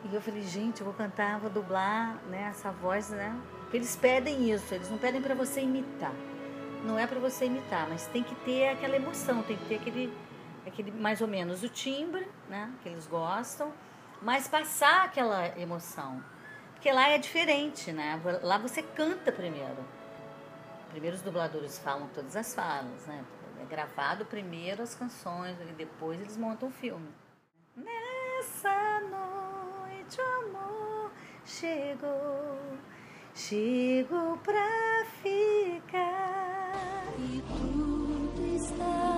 E 0.04 0.14
eu 0.14 0.22
falei, 0.22 0.44
gente, 0.44 0.82
eu 0.82 0.86
vou 0.86 0.94
cantar, 0.94 1.40
vou 1.40 1.50
dublar 1.50 2.16
né, 2.30 2.48
essa 2.52 2.72
voz, 2.72 3.10
né? 3.10 3.36
Porque 3.62 3.78
eles 3.78 3.96
pedem 3.96 4.52
isso, 4.52 4.74
eles 4.74 4.90
não 4.90 5.00
pedem 5.00 5.20
para 5.20 5.34
você 5.34 5.62
imitar. 5.62 6.14
Não 6.86 6.98
é 6.98 7.08
para 7.08 7.20
você 7.20 7.46
imitar, 7.46 7.90
mas 7.90 8.06
tem 8.08 8.24
que 8.24 8.36
ter 8.36 8.70
aquela 8.70 8.96
emoção, 8.96 9.42
tem 9.42 9.58
que 9.58 9.66
ter 9.66 9.76
aquele, 9.76 10.14
aquele 10.66 10.92
mais 10.92 11.22
ou 11.22 11.28
menos 11.28 11.64
o 11.64 11.70
timbre, 11.70 12.26
né? 12.48 12.72
Que 12.84 12.90
eles 12.90 13.08
gostam, 13.08 13.74
mas 14.22 14.48
passar 14.48 15.06
aquela 15.06 15.58
emoção. 15.60 16.24
Porque 16.74 16.92
lá 16.92 17.10
é 17.10 17.18
diferente, 17.18 17.92
né? 17.92 18.22
Lá 18.42 18.58
você 18.58 18.82
canta 18.82 19.32
primeiro. 19.32 19.86
Primeiro 20.90 21.16
os 21.16 21.22
dubladores 21.22 21.78
falam 21.80 22.08
todas 22.14 22.36
as 22.36 22.54
falas, 22.54 23.06
né? 23.06 23.24
É 23.62 23.66
gravado 23.66 24.26
primeiro 24.26 24.82
as 24.82 24.96
canções 24.96 25.58
e 25.62 25.74
depois 25.74 26.20
eles 26.22 26.38
montam 26.38 26.70
o 26.70 26.72
filme. 26.72 27.10
Nessa 27.76 29.02
noite 29.02 30.20
o 30.20 30.48
amor 30.48 31.12
chegou, 31.46 32.78
chegou 33.36 34.38
pra 34.38 35.06
ficar. 35.22 36.72
E 37.18 37.42
tudo 37.42 38.56
está 38.56 39.09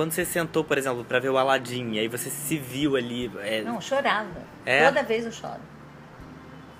Quando 0.00 0.12
você 0.12 0.24
sentou, 0.24 0.64
por 0.64 0.78
exemplo, 0.78 1.04
pra 1.04 1.18
ver 1.18 1.28
o 1.28 1.36
Aladdin, 1.36 1.92
e 1.92 1.98
aí 1.98 2.08
você 2.08 2.30
se 2.30 2.56
viu 2.56 2.96
ali. 2.96 3.30
é, 3.42 3.60
Não, 3.60 3.78
chorava. 3.82 4.30
É? 4.64 4.86
Toda 4.86 5.02
vez 5.02 5.26
eu 5.26 5.30
choro. 5.30 5.60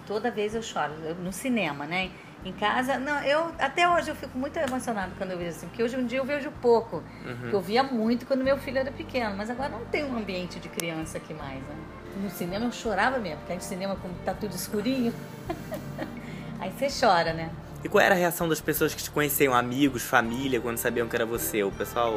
Toda 0.07 0.31
vez 0.31 0.55
eu 0.55 0.63
choro. 0.63 0.95
Eu- 1.05 1.15
no 1.17 1.31
cinema, 1.31 1.85
né? 1.85 2.11
Em 2.43 2.53
casa, 2.55 2.99
não, 2.99 3.23
eu 3.23 3.53
até 3.59 3.87
hoje 3.87 4.11
eu 4.11 4.15
fico 4.15 4.39
muito 4.39 4.57
emocionada 4.59 5.13
quando 5.19 5.33
eu 5.33 5.37
vejo 5.37 5.51
assim, 5.51 5.67
porque 5.67 5.83
hoje 5.83 5.97
em 5.97 6.07
dia 6.07 6.17
eu 6.17 6.25
vejo 6.25 6.51
pouco. 6.63 7.03
Porque 7.43 7.55
eu 7.55 7.61
via 7.61 7.83
muito 7.83 8.25
quando 8.25 8.43
meu 8.43 8.57
filho 8.57 8.79
era 8.79 8.91
pequeno, 8.91 9.37
mas 9.37 9.51
agora 9.51 9.69
não 9.69 9.85
tem 9.85 10.03
um 10.03 10.17
ambiente 10.17 10.59
de 10.59 10.71
criança 10.71 11.19
aqui 11.19 11.35
mais, 11.35 11.59
né? 11.61 11.75
No 12.23 12.31
cinema 12.31 12.65
eu 12.65 12.73
chorava 12.73 13.19
mesmo, 13.19 13.37
porque 13.41 13.53
no 13.53 13.61
cinema, 13.61 13.97
como 13.97 14.15
tá 14.25 14.33
tudo 14.33 14.55
escurinho, 14.55 15.13
aí 16.59 16.73
você 16.73 16.89
chora, 17.07 17.35
né? 17.35 17.51
E 17.85 17.89
qual 17.91 18.03
era 18.03 18.15
a 18.15 18.19
reação 18.19 18.49
das 18.49 18.63
pessoas 18.63 18.95
que 18.95 19.03
te 19.03 19.11
conheciam, 19.11 19.53
amigos, 19.53 20.03
família, 20.05 20.59
quando 20.59 20.79
sabiam 20.79 21.07
que 21.07 21.15
era 21.15 21.27
você? 21.27 21.63
O 21.63 21.71
pessoal. 21.71 22.15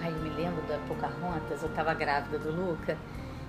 Ai, 0.00 0.12
eu 0.12 0.20
me 0.20 0.30
lembro 0.30 0.62
da 0.66 0.78
Pocahontas, 0.86 1.62
eu 1.62 1.68
tava 1.70 1.92
grávida 1.94 2.38
do 2.38 2.50
Luca, 2.50 2.96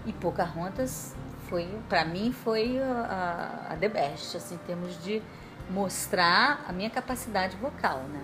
e 0.06 0.13
Pocahontas 0.13 1.15
foi, 1.48 1.68
pra 1.88 2.06
mim, 2.06 2.32
foi 2.32 2.79
a, 2.82 3.68
a 3.72 3.75
the 3.75 3.89
best, 3.89 4.38
assim, 4.38 4.56
em 4.56 4.60
termos 4.60 5.03
de 5.03 5.22
mostrar 5.70 6.65
a 6.68 6.72
minha 6.72 6.89
capacidade 6.89 7.56
vocal, 7.58 8.00
né? 8.12 8.24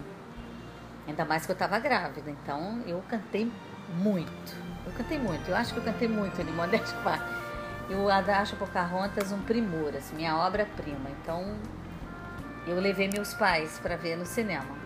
Ainda 1.08 1.24
mais 1.26 1.46
que 1.46 1.52
eu 1.52 1.56
tava 1.56 1.78
grávida, 1.80 2.32
então 2.32 2.82
eu 2.88 3.04
cantei 3.08 3.52
muito. 3.96 4.66
Eu 4.86 4.92
cantei 4.94 5.20
muito, 5.20 5.50
eu 5.50 5.56
acho 5.56 5.74
que 5.74 5.80
eu 5.80 5.84
cantei 5.84 6.08
muito 6.08 6.40
ali, 6.40 6.52
modéstia 6.52 6.98
parte. 7.04 7.26
Eu 7.90 8.10
acho 8.10 8.56
Pocahontas 8.56 9.32
um 9.32 9.42
primor, 9.42 9.96
assim, 9.96 10.16
minha 10.16 10.36
obra-prima. 10.38 11.10
Então, 11.22 11.56
eu 12.66 12.80
levei 12.80 13.08
meus 13.08 13.34
pais 13.36 13.80
para 13.80 13.96
ver 13.96 14.16
no 14.16 14.26
cinema. 14.26 14.85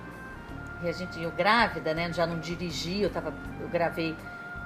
E 0.82 0.88
a 0.88 0.92
gente, 0.92 1.22
eu 1.22 1.32
grávida, 1.32 1.94
né? 1.94 2.12
Já 2.14 2.26
não 2.26 2.40
dirigi, 2.40 3.02
eu, 3.02 3.10
tava, 3.10 3.34
eu 3.60 3.68
gravei 3.68 4.16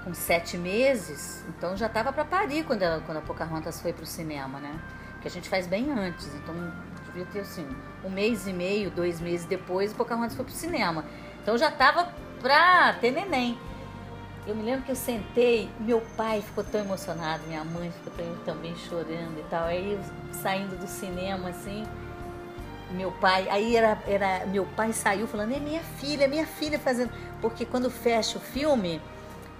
com 0.03 0.13
sete 0.13 0.57
meses, 0.57 1.45
então 1.47 1.77
já 1.77 1.87
tava 1.87 2.11
para 2.11 2.25
parir 2.25 2.65
quando, 2.65 2.81
ela, 2.81 2.99
quando 3.01 3.17
a 3.17 3.21
Pocahontas 3.21 3.81
foi 3.81 3.93
pro 3.93 4.05
cinema, 4.05 4.59
né? 4.59 4.79
Que 5.21 5.27
a 5.27 5.31
gente 5.31 5.47
faz 5.47 5.65
bem 5.65 5.91
antes, 5.91 6.27
então 6.35 6.53
devia 7.05 7.25
ter 7.25 7.39
assim, 7.39 7.65
um 8.03 8.09
mês 8.09 8.45
e 8.45 8.53
meio, 8.53 8.91
dois 8.91 9.21
meses 9.21 9.45
depois, 9.45 9.93
Pocahontas 9.93 10.35
foi 10.35 10.43
pro 10.43 10.53
cinema. 10.53 11.05
Então 11.41 11.57
já 11.57 11.71
tava 11.71 12.13
pra 12.41 12.93
ter 12.93 13.11
neném. 13.11 13.57
Eu 14.45 14.55
me 14.55 14.61
lembro 14.61 14.83
que 14.83 14.91
eu 14.91 14.95
sentei, 14.95 15.69
meu 15.79 16.01
pai 16.17 16.41
ficou 16.41 16.65
tão 16.65 16.81
emocionado, 16.81 17.43
minha 17.47 17.63
mãe 17.63 17.89
ficou 17.91 18.11
também 18.43 18.75
chorando 18.75 19.39
e 19.39 19.45
tal. 19.49 19.65
Aí 19.65 19.97
saindo 20.33 20.77
do 20.77 20.85
cinema 20.85 21.49
assim, 21.49 21.85
meu 22.93 23.11
pai, 23.11 23.47
aí 23.49 23.75
era, 23.75 23.97
era 24.07 24.45
meu 24.45 24.65
pai 24.65 24.93
saiu 24.93 25.27
falando, 25.27 25.53
é 25.53 25.59
minha 25.59 25.81
filha, 25.81 26.25
é 26.25 26.27
minha 26.27 26.45
filha 26.45 26.79
fazendo, 26.79 27.11
porque 27.41 27.65
quando 27.65 27.89
fecha 27.89 28.37
o 28.37 28.41
filme 28.41 29.01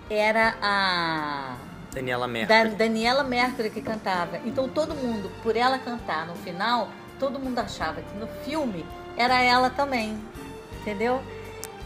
era 0.10 0.56
a 0.62 1.56
Daniela 1.94 2.28
da 2.28 2.34
Mercury. 2.34 2.70
Daniela 2.76 3.24
Mercury 3.24 3.70
que 3.70 3.82
cantava. 3.82 4.40
Então 4.46 4.68
todo 4.68 4.96
mundo, 4.96 5.32
por 5.42 5.56
ela 5.56 5.78
cantar 5.78 6.26
no 6.26 6.36
final, 6.36 6.90
todo 7.20 7.40
mundo 7.40 7.60
achava 7.60 8.02
que 8.02 8.18
no 8.18 8.28
filme 8.44 8.86
era 9.16 9.42
ela 9.42 9.70
também, 9.70 10.18
entendeu? 10.82 11.22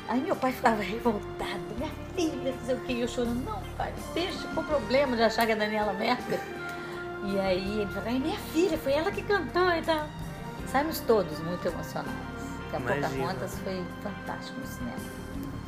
Aí 0.08 0.22
meu 0.22 0.36
pai 0.36 0.54
ficava 0.54 0.82
revoltado, 0.82 1.60
minha 1.78 1.92
filha, 2.16 2.54
não 2.54 2.66
sei 2.66 2.76
o 2.76 2.80
que, 2.80 2.94
e 2.94 3.02
eu 3.02 3.08
chorando, 3.08 3.44
não 3.44 3.62
pai, 3.78 3.94
deixa 4.14 4.48
com 4.56 4.64
problema 4.64 5.18
de 5.18 5.24
achar 5.24 5.46
que 5.46 5.52
é 5.52 5.56
Daniela 5.56 5.92
Mercury. 5.94 6.40
E 7.26 7.40
aí 7.40 7.82
ele 7.82 7.92
falava, 7.92 8.10
é 8.10 8.14
minha 8.14 8.40
filha, 8.54 8.78
foi 8.78 8.94
ela 8.94 9.12
que 9.12 9.22
cantou 9.22 9.70
e 9.74 9.82
tal. 9.82 10.08
Saímos 10.72 11.00
todos 11.02 11.40
muito 11.40 11.68
emocionados. 11.68 12.14
Porque 12.70 12.76
a 12.76 12.80
Imagino. 12.80 13.10
Pocahontas 13.24 13.56
foi 13.64 13.86
fantástico 14.04 14.60
no 14.60 14.68
cinema. 14.68 14.98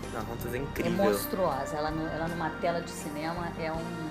Pocahontas 0.01 0.53
é 0.53 0.57
É 0.57 0.61
incrível. 0.61 0.91
monstruosa. 0.91 1.75
Ela, 1.75 1.89
ela 1.89 2.27
numa 2.27 2.49
tela 2.61 2.81
de 2.81 2.89
cinema 2.91 3.47
é 3.59 3.71
um. 3.71 4.09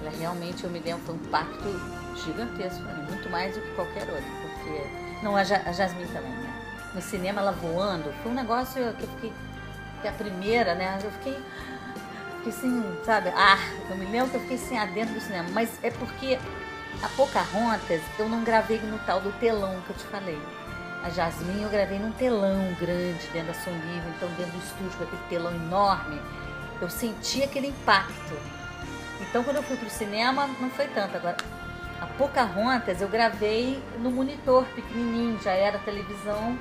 Ela 0.00 0.10
realmente, 0.10 0.62
eu 0.64 0.70
me 0.70 0.78
lembro, 0.78 1.02
foi 1.06 1.14
um 1.14 1.30
pacto 1.30 1.80
gigantesco 2.24 2.82
mim, 2.82 3.02
muito 3.10 3.28
mais 3.30 3.54
do 3.54 3.60
que 3.62 3.70
qualquer 3.74 4.02
outro. 4.08 4.24
Porque. 4.42 4.82
Não, 5.22 5.34
a, 5.36 5.42
Ja- 5.42 5.62
a 5.66 5.72
Jasmine 5.72 6.08
também, 6.12 6.30
né? 6.30 6.52
No 6.94 7.00
cinema, 7.02 7.40
ela 7.40 7.52
voando, 7.52 8.12
foi 8.22 8.30
um 8.32 8.34
negócio 8.34 8.92
que 8.94 9.02
eu 9.04 9.08
fiquei. 9.08 9.32
Que 10.02 10.08
a 10.08 10.12
primeira, 10.12 10.74
né? 10.74 10.98
Eu 11.02 11.10
fiquei. 11.12 11.42
Fiquei 12.36 12.52
assim, 12.52 12.98
sabe? 13.04 13.30
Ah, 13.34 13.58
eu 13.90 13.96
me 13.96 14.04
lembro 14.04 14.30
que 14.30 14.36
eu 14.36 14.40
fiquei 14.42 14.56
assim, 14.56 14.78
ah, 14.78 14.86
dentro 14.86 15.14
do 15.14 15.20
cinema. 15.20 15.48
Mas 15.52 15.70
é 15.82 15.90
porque 15.90 16.38
a 17.02 17.08
Pocahontas 17.10 18.02
eu 18.18 18.28
não 18.28 18.42
gravei 18.42 18.80
no 18.80 18.98
tal 19.00 19.20
do 19.20 19.32
telão 19.38 19.80
que 19.82 19.90
eu 19.90 19.96
te 19.96 20.04
falei. 20.04 20.40
A 21.02 21.10
Jasmine 21.10 21.62
eu 21.62 21.70
gravei 21.70 21.98
num 21.98 22.10
telão 22.12 22.74
grande 22.80 23.24
dentro 23.32 23.52
da 23.52 23.54
Som 23.54 23.70
Livre, 23.70 24.10
então 24.16 24.28
dentro 24.30 24.52
do 24.52 24.58
estúdio 24.58 24.98
com 24.98 25.04
aquele 25.04 25.22
telão 25.28 25.54
enorme, 25.54 26.20
eu 26.80 26.90
senti 26.90 27.42
aquele 27.42 27.68
impacto. 27.68 28.36
Então 29.20 29.44
quando 29.44 29.56
eu 29.56 29.62
fui 29.62 29.76
pro 29.76 29.88
cinema 29.88 30.48
não 30.60 30.70
foi 30.70 30.88
tanto. 30.88 31.16
Agora, 31.16 31.36
a 32.00 32.06
Pocahontas 32.06 33.00
eu 33.00 33.08
gravei 33.08 33.82
no 33.98 34.10
monitor 34.10 34.64
pequenininho, 34.74 35.40
já 35.40 35.52
era 35.52 35.78
televisão 35.78 36.58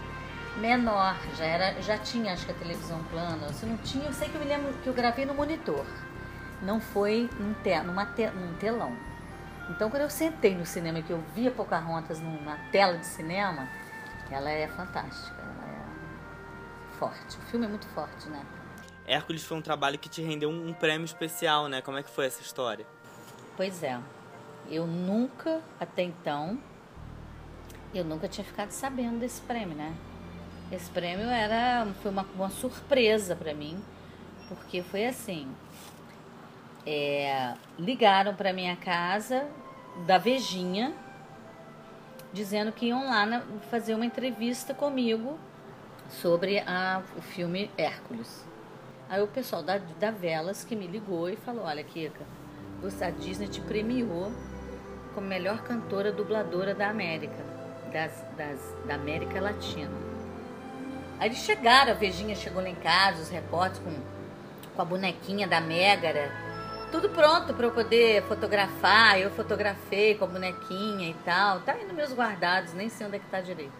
menor, 0.57 1.15
já 1.35 1.45
era, 1.45 1.81
já 1.81 1.97
tinha 1.97 2.33
acho 2.33 2.45
que 2.45 2.51
a 2.51 2.55
televisão 2.55 3.03
plana. 3.05 3.51
Se 3.53 3.65
não 3.65 3.77
tinha, 3.77 4.05
eu 4.05 4.13
sei 4.13 4.29
que 4.29 4.35
eu 4.35 4.41
me 4.41 4.47
lembro 4.47 4.71
que 4.83 4.87
eu 4.87 4.93
gravei 4.93 5.25
no 5.25 5.33
monitor. 5.33 5.85
não 6.61 6.79
foi 6.79 7.29
num, 7.39 7.53
te, 7.55 7.79
numa 7.81 8.05
te, 8.05 8.27
num 8.27 8.53
telão. 8.53 9.06
Então, 9.69 9.89
quando 9.89 10.03
eu 10.03 10.09
sentei 10.09 10.55
no 10.55 10.65
cinema 10.65 10.99
e 10.99 11.03
que 11.03 11.11
eu 11.11 11.21
via 11.35 11.51
Pocahontas 11.51 12.19
numa 12.19 12.57
tela 12.71 12.97
de 12.97 13.05
cinema, 13.05 13.67
ela 14.31 14.49
é 14.49 14.67
fantástica, 14.67 15.41
ela 15.41 15.71
é 15.71 16.97
forte. 16.97 17.37
O 17.37 17.41
filme 17.41 17.65
é 17.65 17.69
muito 17.69 17.87
forte, 17.87 18.29
né? 18.29 18.45
Hércules 19.05 19.43
foi 19.43 19.57
um 19.57 19.61
trabalho 19.61 19.97
que 19.97 20.09
te 20.09 20.21
rendeu 20.21 20.49
um, 20.49 20.69
um 20.69 20.73
prêmio 20.73 21.05
especial, 21.05 21.67
né? 21.67 21.81
Como 21.81 21.97
é 21.97 22.03
que 22.03 22.09
foi 22.09 22.25
essa 22.25 22.41
história? 22.41 22.85
Pois 23.55 23.83
é. 23.83 23.99
Eu 24.69 24.85
nunca, 24.85 25.61
até 25.79 26.03
então, 26.03 26.59
eu 27.93 28.03
nunca 28.03 28.27
tinha 28.27 28.43
ficado 28.43 28.71
sabendo 28.71 29.19
desse 29.19 29.41
prêmio, 29.41 29.75
né? 29.75 29.95
Esse 30.71 30.89
prêmio 30.91 31.27
era 31.29 31.87
foi 32.01 32.11
uma, 32.11 32.25
uma 32.35 32.49
surpresa 32.49 33.35
para 33.35 33.53
mim, 33.53 33.81
porque 34.49 34.83
foi 34.83 35.05
assim. 35.05 35.49
É, 36.89 37.53
ligaram 37.77 38.33
para 38.33 38.53
minha 38.53 38.77
casa 38.77 39.45
da 40.05 40.17
Vejinha, 40.17 40.93
dizendo 42.31 42.71
que 42.71 42.85
iam 42.87 43.05
lá 43.09 43.25
na- 43.25 43.41
fazer 43.69 43.93
uma 43.93 44.05
entrevista 44.05 44.73
comigo 44.73 45.37
sobre 46.09 46.59
a- 46.59 47.01
o 47.17 47.21
filme 47.21 47.69
Hércules. 47.77 48.45
Aí 49.09 49.21
o 49.21 49.27
pessoal 49.27 49.61
da, 49.61 49.79
da 49.99 50.11
Velas 50.11 50.63
que 50.63 50.75
me 50.77 50.87
ligou 50.87 51.29
e 51.29 51.35
falou: 51.35 51.65
Olha, 51.65 51.83
Kika, 51.83 52.23
a 53.01 53.09
Disney 53.09 53.47
te 53.49 53.59
premiou 53.59 54.31
como 55.13 55.27
melhor 55.27 55.63
cantora 55.63 56.11
dubladora 56.11 56.73
da 56.73 56.89
América, 56.89 57.43
das, 57.91 58.23
das- 58.37 58.75
da 58.85 58.95
América 58.95 59.41
Latina. 59.41 59.91
Aí 61.19 61.27
eles 61.29 61.39
chegaram, 61.39 61.91
a 61.91 61.95
Vejinha 61.95 62.35
chegou 62.35 62.61
lá 62.61 62.69
em 62.69 62.75
casa, 62.75 63.21
os 63.23 63.29
repórteres 63.29 63.79
com, 63.83 63.93
com 64.75 64.81
a 64.81 64.85
bonequinha 64.85 65.47
da 65.47 65.59
Mégara, 65.59 66.31
tudo 66.91 67.09
pronto 67.09 67.53
para 67.53 67.65
eu 67.65 67.71
poder 67.71 68.23
fotografar. 68.23 69.19
Eu 69.19 69.31
fotografei 69.31 70.15
com 70.15 70.25
a 70.25 70.27
bonequinha 70.27 71.09
e 71.09 71.13
tal. 71.25 71.61
Tá 71.61 71.73
aí 71.73 71.85
nos 71.85 71.93
meus 71.93 72.13
guardados, 72.13 72.73
nem 72.73 72.89
sei 72.89 73.07
onde 73.07 73.17
é 73.17 73.19
que 73.19 73.27
tá 73.27 73.41
direito. 73.41 73.73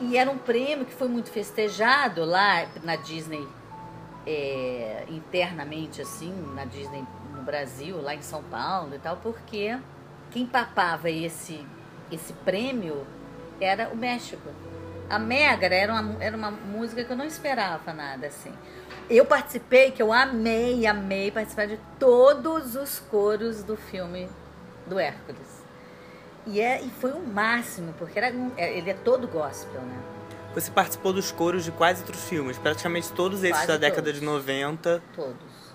E 0.00 0.16
era 0.16 0.30
um 0.30 0.38
prêmio 0.38 0.86
que 0.86 0.94
foi 0.94 1.08
muito 1.08 1.30
festejado 1.30 2.24
lá 2.24 2.66
na 2.82 2.96
Disney, 2.96 3.46
é, 4.26 5.04
internamente, 5.08 6.00
assim, 6.00 6.32
na 6.54 6.64
Disney 6.64 7.04
no 7.34 7.42
Brasil, 7.42 8.00
lá 8.00 8.14
em 8.14 8.22
São 8.22 8.42
Paulo 8.44 8.94
e 8.94 8.98
tal, 8.98 9.18
porque 9.18 9.78
quem 10.30 10.46
papava 10.46 11.10
esse, 11.10 11.66
esse 12.10 12.32
prêmio 12.32 13.06
era 13.60 13.90
o 13.90 13.96
México. 13.96 14.48
A 15.10 15.18
Megara 15.18 15.74
era 15.74 15.92
uma, 15.92 16.22
era 16.22 16.36
uma 16.36 16.52
música 16.52 17.02
que 17.02 17.10
eu 17.10 17.16
não 17.16 17.24
esperava 17.24 17.92
nada, 17.92 18.28
assim. 18.28 18.52
Eu 19.08 19.26
participei, 19.26 19.90
que 19.90 20.00
eu 20.00 20.12
amei, 20.12 20.86
amei 20.86 21.32
participar 21.32 21.66
de 21.66 21.80
todos 21.98 22.76
os 22.76 23.00
coros 23.00 23.64
do 23.64 23.76
filme 23.76 24.28
do 24.86 25.00
Hércules. 25.00 25.64
E, 26.46 26.60
é, 26.60 26.80
e 26.80 26.88
foi 26.90 27.10
o 27.10 27.20
máximo, 27.20 27.92
porque 27.98 28.18
era, 28.18 28.32
é, 28.56 28.78
ele 28.78 28.90
é 28.90 28.94
todo 28.94 29.26
gospel, 29.26 29.80
né? 29.80 30.00
Você 30.54 30.70
participou 30.70 31.12
dos 31.12 31.30
coros 31.30 31.64
de 31.64 31.72
quase 31.72 32.02
outros 32.02 32.24
filmes, 32.28 32.56
praticamente 32.56 33.12
todos 33.12 33.42
esses 33.42 33.56
Quase 33.56 33.66
da 33.66 33.76
década 33.76 34.04
todos. 34.04 34.20
de 34.20 34.24
90. 34.24 35.02
Todos. 35.14 35.74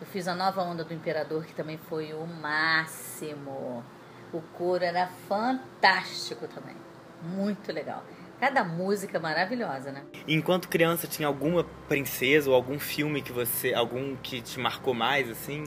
Eu 0.00 0.06
fiz 0.06 0.26
a 0.26 0.34
nova 0.34 0.62
onda 0.62 0.84
do 0.84 0.94
Imperador, 0.94 1.44
que 1.44 1.54
também 1.54 1.76
foi 1.76 2.12
o 2.14 2.24
máximo. 2.26 3.84
O 4.32 4.40
coro 4.56 4.84
era 4.84 5.08
fantástico 5.28 6.48
também. 6.48 6.76
Muito 7.22 7.72
legal. 7.72 8.02
Cada 8.40 8.64
música 8.64 9.20
maravilhosa, 9.20 9.92
né? 9.92 10.02
Enquanto 10.26 10.68
criança, 10.68 11.06
tinha 11.06 11.28
alguma 11.28 11.64
princesa 11.86 12.48
ou 12.48 12.56
algum 12.56 12.78
filme 12.78 13.20
que 13.20 13.30
você. 13.30 13.74
algum 13.74 14.16
que 14.16 14.40
te 14.40 14.58
marcou 14.58 14.94
mais, 14.94 15.28
assim? 15.28 15.64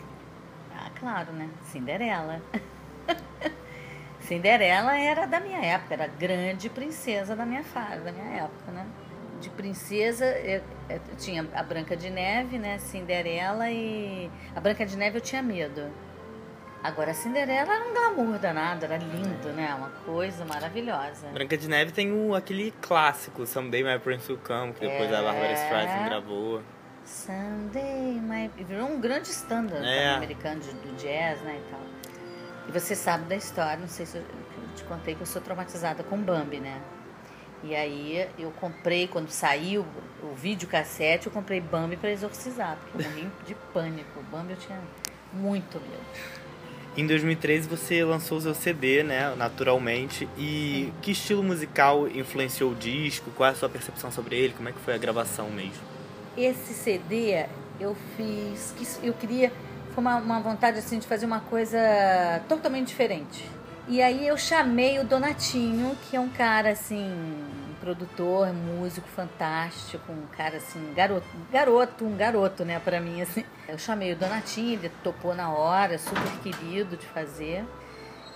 Ah, 0.76 0.90
claro, 1.00 1.32
né? 1.34 1.50
Cinderela. 1.66 2.42
Cinderela 4.22 4.98
era 4.98 5.28
da 5.28 5.40
minha 5.40 5.60
época, 5.60 5.94
era 5.94 6.06
a 6.06 6.08
grande 6.08 6.70
princesa 6.70 7.36
da 7.36 7.46
minha 7.46 7.64
fase, 7.64 8.02
da 8.02 8.12
minha 8.12 8.44
época, 8.44 8.72
né? 8.72 8.88
De 9.40 9.50
princesa, 9.50 10.26
eu, 10.26 10.64
eu 10.90 11.00
tinha 11.18 11.48
a 11.54 11.62
Branca 11.62 11.96
de 11.96 12.10
Neve, 12.10 12.58
né? 12.58 12.80
Cinderela 12.80 13.70
e. 13.70 14.32
A 14.56 14.60
Branca 14.60 14.84
de 14.86 14.98
Neve 14.98 15.18
eu 15.18 15.22
tinha 15.22 15.44
medo. 15.44 15.92
Agora 16.84 17.12
a 17.12 17.14
Cinderela 17.14 17.74
era 17.76 17.86
um 17.86 17.94
glamour 17.94 18.38
danado, 18.40 18.84
era 18.84 18.98
lindo, 18.98 19.48
né? 19.54 19.74
Uma 19.74 19.90
coisa 20.06 20.44
maravilhosa. 20.44 21.28
Branca 21.28 21.58
de 21.58 21.70
Neve 21.70 21.94
tem 21.94 22.12
o, 22.12 22.36
aquele 22.36 22.72
clássico, 22.82 23.46
Someday 23.46 23.84
My 23.84 23.98
Prince 24.00 24.30
Will 24.30 24.42
Come, 24.46 24.74
que 24.74 24.82
depois 24.82 25.10
É. 25.10 25.16
a 25.16 25.22
Barbara 25.22 25.54
Streisand 25.54 26.06
gravou. 26.06 26.62
Sunday, 27.06 28.20
my... 28.22 28.50
virou 28.66 28.88
um 28.90 29.00
grande 29.00 29.30
standard 29.30 29.86
É. 29.86 30.16
americano 30.16 30.60
de- 30.60 30.74
do 30.74 30.94
jazz, 30.98 31.42
né, 31.42 31.58
e 31.66 31.72
tal. 31.72 31.80
E 32.68 32.72
você 32.72 32.96
sabe 32.96 33.26
da 33.26 33.36
história, 33.36 33.78
não 33.78 33.88
sei 33.88 34.06
se 34.06 34.18
eu, 34.18 34.24
te 34.76 34.84
contei 34.84 35.16
que 35.16 35.22
eu 35.22 35.26
sou 35.26 35.42
traumatizada 35.42 36.04
com 36.04 36.18
Bambi, 36.18 36.60
né? 36.60 36.82
E 37.64 37.74
aí 37.76 38.28
eu 38.38 38.52
comprei, 38.52 39.08
quando 39.08 39.30
saiu 39.30 39.86
o 40.22 40.34
videocassete, 40.36 41.28
eu 41.28 41.32
comprei 41.34 41.62
Bambi 41.62 41.96
pra 41.96 42.10
exorcizar, 42.12 42.78
porque 42.78 42.98
eu 43.06 43.10
morri 43.10 43.30
de 43.46 43.56
pânico. 43.74 44.22
Bambi 44.30 44.52
eu 44.54 44.58
tinha 44.58 44.80
muito 45.32 45.80
medo. 45.80 46.43
Em 46.96 47.08
2013 47.08 47.68
você 47.68 48.04
lançou 48.04 48.38
o 48.38 48.42
seu 48.42 48.54
CD, 48.54 49.02
né, 49.02 49.34
naturalmente. 49.36 50.30
E 50.38 50.94
que 51.02 51.12
estilo 51.12 51.42
musical 51.42 52.08
influenciou 52.08 52.72
o 52.72 52.76
disco? 52.76 53.32
Qual 53.36 53.50
é 53.50 53.52
a 53.52 53.56
sua 53.56 53.68
percepção 53.68 54.12
sobre 54.12 54.36
ele? 54.36 54.54
Como 54.56 54.70
é 54.70 54.72
que 54.72 54.80
foi 54.80 54.94
a 54.94 54.98
gravação 54.98 55.50
mesmo? 55.50 55.82
Esse 56.38 56.74
CD 56.74 57.46
eu 57.80 57.96
fiz, 58.16 59.00
eu 59.02 59.14
queria, 59.14 59.52
foi 59.94 60.04
uma, 60.04 60.18
uma 60.18 60.40
vontade 60.40 60.78
assim 60.78 61.00
de 61.00 61.08
fazer 61.08 61.26
uma 61.26 61.40
coisa 61.40 61.80
totalmente 62.48 62.88
diferente. 62.88 63.44
E 63.88 64.02
aí 64.02 64.28
eu 64.28 64.38
chamei 64.38 65.00
o 65.00 65.04
Donatinho, 65.04 65.98
que 66.10 66.16
é 66.16 66.20
um 66.20 66.30
cara 66.30 66.70
assim, 66.70 67.12
produtor, 67.84 68.54
músico 68.54 69.08
fantástico, 69.10 70.10
um 70.10 70.26
cara 70.38 70.56
assim, 70.56 70.94
garoto, 70.96 71.28
garoto, 71.52 72.06
um 72.06 72.16
garoto, 72.16 72.64
né, 72.64 72.80
pra 72.80 73.02
mim 73.02 73.22
assim. 73.22 73.44
Eu 73.68 73.78
chamei 73.78 74.14
o 74.14 74.16
Donatinho, 74.16 74.80
ele 74.80 74.92
topou 75.04 75.36
na 75.36 75.52
hora, 75.52 75.98
super 75.98 76.32
querido 76.42 76.96
de 76.96 77.06
fazer. 77.08 77.66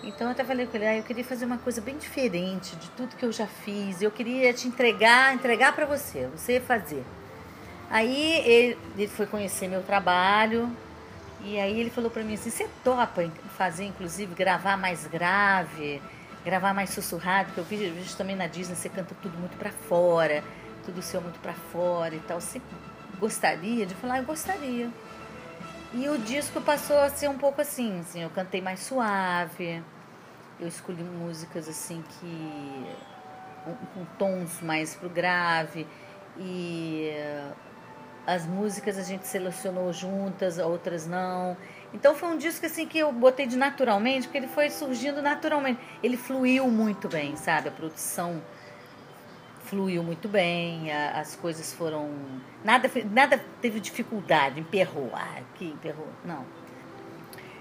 Então 0.04 0.28
eu 0.28 0.32
até 0.32 0.44
falei 0.44 0.68
com 0.68 0.76
ele, 0.76 0.86
ah, 0.86 0.98
eu 0.98 1.04
queria 1.04 1.24
fazer 1.24 1.46
uma 1.46 1.58
coisa 1.58 1.80
bem 1.80 1.98
diferente 1.98 2.76
de 2.76 2.90
tudo 2.90 3.16
que 3.16 3.24
eu 3.24 3.32
já 3.32 3.48
fiz. 3.48 4.02
Eu 4.02 4.12
queria 4.12 4.54
te 4.54 4.68
entregar, 4.68 5.34
entregar 5.34 5.74
pra 5.74 5.86
você, 5.86 6.28
você 6.28 6.60
fazer. 6.60 7.04
Aí 7.90 8.46
ele, 8.46 8.78
ele 8.98 9.08
foi 9.08 9.26
conhecer 9.26 9.70
meu 9.70 9.82
trabalho 9.82 10.70
e 11.42 11.58
aí 11.58 11.80
ele 11.80 11.90
falou 11.90 12.12
pra 12.12 12.22
mim 12.22 12.34
assim, 12.34 12.50
você 12.50 12.68
topa 12.84 13.32
fazer, 13.58 13.86
inclusive, 13.86 14.36
gravar 14.36 14.76
mais 14.76 15.08
grave, 15.08 16.02
gravar 16.48 16.74
mais 16.74 16.92
sussurrado, 16.92 17.52
porque 17.52 17.76
eu 17.76 17.94
vejo 17.94 18.16
também 18.16 18.34
na 18.34 18.48
Disney 18.48 18.74
você 18.74 18.88
canta 18.88 19.14
tudo 19.22 19.38
muito 19.38 19.58
pra 19.58 19.70
fora, 19.70 20.42
tudo 20.86 21.02
seu 21.02 21.20
muito 21.20 21.38
pra 21.42 21.54
fora 21.54 22.16
e 22.16 22.20
tal. 22.22 22.40
Você 22.40 22.62
gostaria 23.20 23.86
de 23.86 23.94
falar? 23.96 24.20
Eu 24.20 24.24
gostaria. 24.24 24.90
E 25.94 26.08
o 26.08 26.18
disco 26.18 26.62
passou 26.62 27.00
a 27.00 27.10
ser 27.10 27.30
um 27.30 27.38
pouco 27.38 27.60
assim, 27.60 28.00
assim, 28.00 28.24
eu 28.24 28.30
cantei 28.30 28.62
mais 28.62 28.80
suave, 28.80 29.84
eu 30.58 30.70
escolhi 30.70 31.04
músicas 31.04 31.68
assim 31.68 32.02
que 32.02 32.88
com, 33.66 33.76
com 33.94 34.06
tons 34.18 34.62
mais 34.62 34.96
pro 34.96 35.10
grave 35.10 35.86
e 36.38 37.10
eh, 37.12 37.52
as 38.26 38.46
músicas 38.46 38.98
a 38.98 39.04
gente 39.04 39.28
selecionou 39.28 39.92
juntas, 39.92 40.60
outras 40.60 41.06
não. 41.06 41.58
Então 41.94 42.14
foi 42.14 42.30
um 42.30 42.38
disco 42.38 42.66
assim 42.66 42.86
que 42.86 42.98
eu 43.00 43.12
botei 43.12 43.48
de 43.48 43.56
naturalmente, 43.58 44.28
porque 44.28 44.38
ele 44.38 44.48
foi 44.48 44.70
surgindo 44.70 45.22
naturalmente. 45.22 45.80
Ele 46.04 46.18
fluiu 46.18 46.68
muito 46.70 47.08
bem, 47.08 47.36
sabe? 47.36 47.70
A 47.70 47.72
produção 47.72 48.42
fluiu 49.66 50.04
muito 50.04 50.28
bem, 50.28 50.92
a- 50.92 51.20
as 51.20 51.36
coisas 51.36 51.74
foram 51.74 52.10
nada 52.64 52.90
nada 53.12 53.44
teve 53.62 53.80
dificuldade, 53.80 54.60
emperrou, 54.60 55.12
ah, 55.14 55.40
aqui 55.40 55.66
emperrou. 55.66 56.08
Não. 56.24 56.46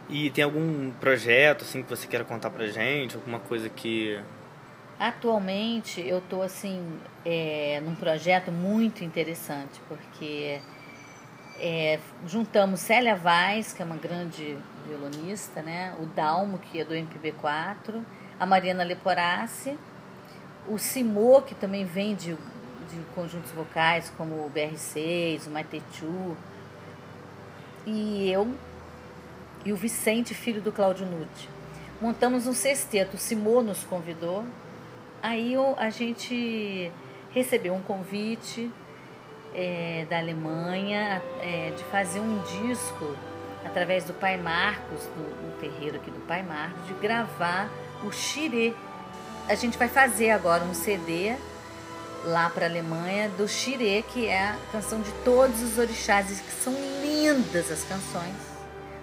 E 0.09 0.31
tem 0.31 0.45
algum 0.45 0.91
projeto 0.93 1.63
assim 1.63 1.83
que 1.83 1.91
você 1.91 2.07
queira 2.07 2.25
contar 2.25 2.51
pra 2.51 2.67
gente? 2.69 3.17
Alguma 3.17 3.41
coisa 3.41 3.69
que. 3.69 4.21
Atualmente 4.99 6.01
eu 6.01 6.19
estou 6.19 6.43
assim 6.43 6.99
é, 7.25 7.81
num 7.85 7.95
projeto 7.95 8.51
muito 8.53 9.05
interessante 9.05 9.81
porque 9.89 10.61
é, 11.59 11.99
juntamos 12.27 12.81
Célia 12.81 13.17
Vaz, 13.17 13.73
que 13.73 13.83
é 13.83 13.85
uma 13.85 13.97
grande 13.97 14.57
violonista, 14.87 15.63
né? 15.63 15.95
o 16.01 16.07
Dalmo, 16.07 16.59
que 16.59 16.81
é 16.81 16.85
do 16.85 16.95
MPB4, 16.95 18.03
a 18.39 18.47
Mariana 18.47 18.85
Leporassi, 18.85 19.79
o 20.69 20.79
Simô, 20.79 21.43
que 21.43 21.55
também 21.55 21.85
vem 21.85 22.15
de, 22.15 22.35
de 22.35 23.01
conjuntos 23.15 23.51
vocais 23.53 24.13
como 24.17 24.35
o 24.35 24.51
BR6, 24.55 25.47
o 25.47 25.51
Matechu, 25.51 26.37
e 27.87 28.31
eu 28.31 28.53
e 29.65 29.73
o 29.73 29.77
Vicente, 29.77 30.35
filho 30.35 30.61
do 30.61 30.71
Cláudio 30.71 31.07
Nutti. 31.07 31.49
Montamos 32.01 32.47
um 32.47 32.53
sexteto, 32.53 33.15
o 33.15 33.19
Simô 33.19 33.63
nos 33.63 33.83
convidou. 33.85 34.45
Aí 35.23 35.55
a 35.77 35.91
gente 35.91 36.93
recebeu 37.31 37.75
um 37.75 37.83
convite 37.83 38.71
é, 39.55 40.07
da 40.09 40.19
Alemanha 40.19 41.23
é, 41.41 41.73
de 41.77 41.85
fazer 41.85 42.21
um 42.21 42.39
disco. 42.67 43.17
através 43.65 44.05
do 44.05 44.15
Pai 44.15 44.37
Marcos, 44.37 45.03
do, 45.03 45.25
do 45.43 45.59
terreiro 45.61 45.97
aqui 45.97 46.11
do 46.11 46.21
Pai 46.21 46.43
Marcos, 46.43 46.87
de 46.87 46.95
gravar 46.95 47.69
o 48.05 48.13
Xirê. 48.13 48.73
A 49.49 49.55
gente 49.55 49.77
vai 49.77 49.89
fazer 49.89 50.31
agora 50.31 50.63
um 50.65 50.73
CD 50.73 51.37
lá 52.25 52.51
para 52.51 52.67
a 52.67 52.69
Alemanha 52.69 53.29
do 53.31 53.49
Xirê, 53.49 54.03
que 54.03 54.27
é 54.27 54.51
a 54.51 54.57
canção 54.73 55.01
de 55.01 55.11
todos 55.25 55.63
os 55.63 55.79
orixás, 55.79 56.41
que 56.41 56.53
são 56.53 56.73
lindas 57.03 57.71
as 57.71 57.83
canções. 57.85 58.35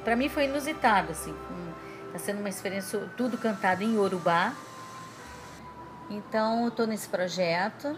Para 0.04 0.16
mim 0.16 0.28
foi 0.30 0.46
inusitado, 0.46 1.12
assim, 1.12 1.34
está 2.08 2.20
sendo 2.20 2.40
uma 2.40 2.50
experiência 2.50 3.00
tudo 3.18 3.38
cantado 3.38 3.84
em 3.84 3.96
Yorubá. 3.96 4.54
Então 6.10 6.64
eu 6.64 6.68
estou 6.68 6.86
nesse 6.86 7.08
projeto. 7.08 7.96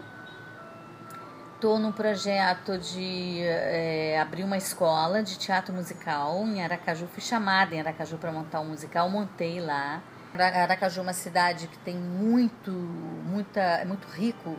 Estou 1.56 1.78
num 1.78 1.90
projeto 1.90 2.76
de 2.76 3.40
é, 3.40 4.20
abrir 4.20 4.44
uma 4.44 4.58
escola 4.58 5.22
de 5.22 5.38
teatro 5.38 5.72
musical 5.72 6.46
em 6.46 6.62
Aracaju. 6.62 7.06
Fui 7.06 7.22
chamada 7.22 7.74
em 7.74 7.80
Aracaju 7.80 8.18
para 8.18 8.30
montar 8.30 8.60
um 8.60 8.66
musical, 8.66 9.08
montei 9.08 9.58
lá. 9.58 10.02
Aracaju 10.34 11.00
é 11.00 11.02
uma 11.02 11.14
cidade 11.14 11.66
que 11.66 11.78
tem 11.78 11.96
muito, 11.96 12.70
muita, 12.70 13.60
é 13.62 13.86
muito 13.86 14.06
rico, 14.06 14.54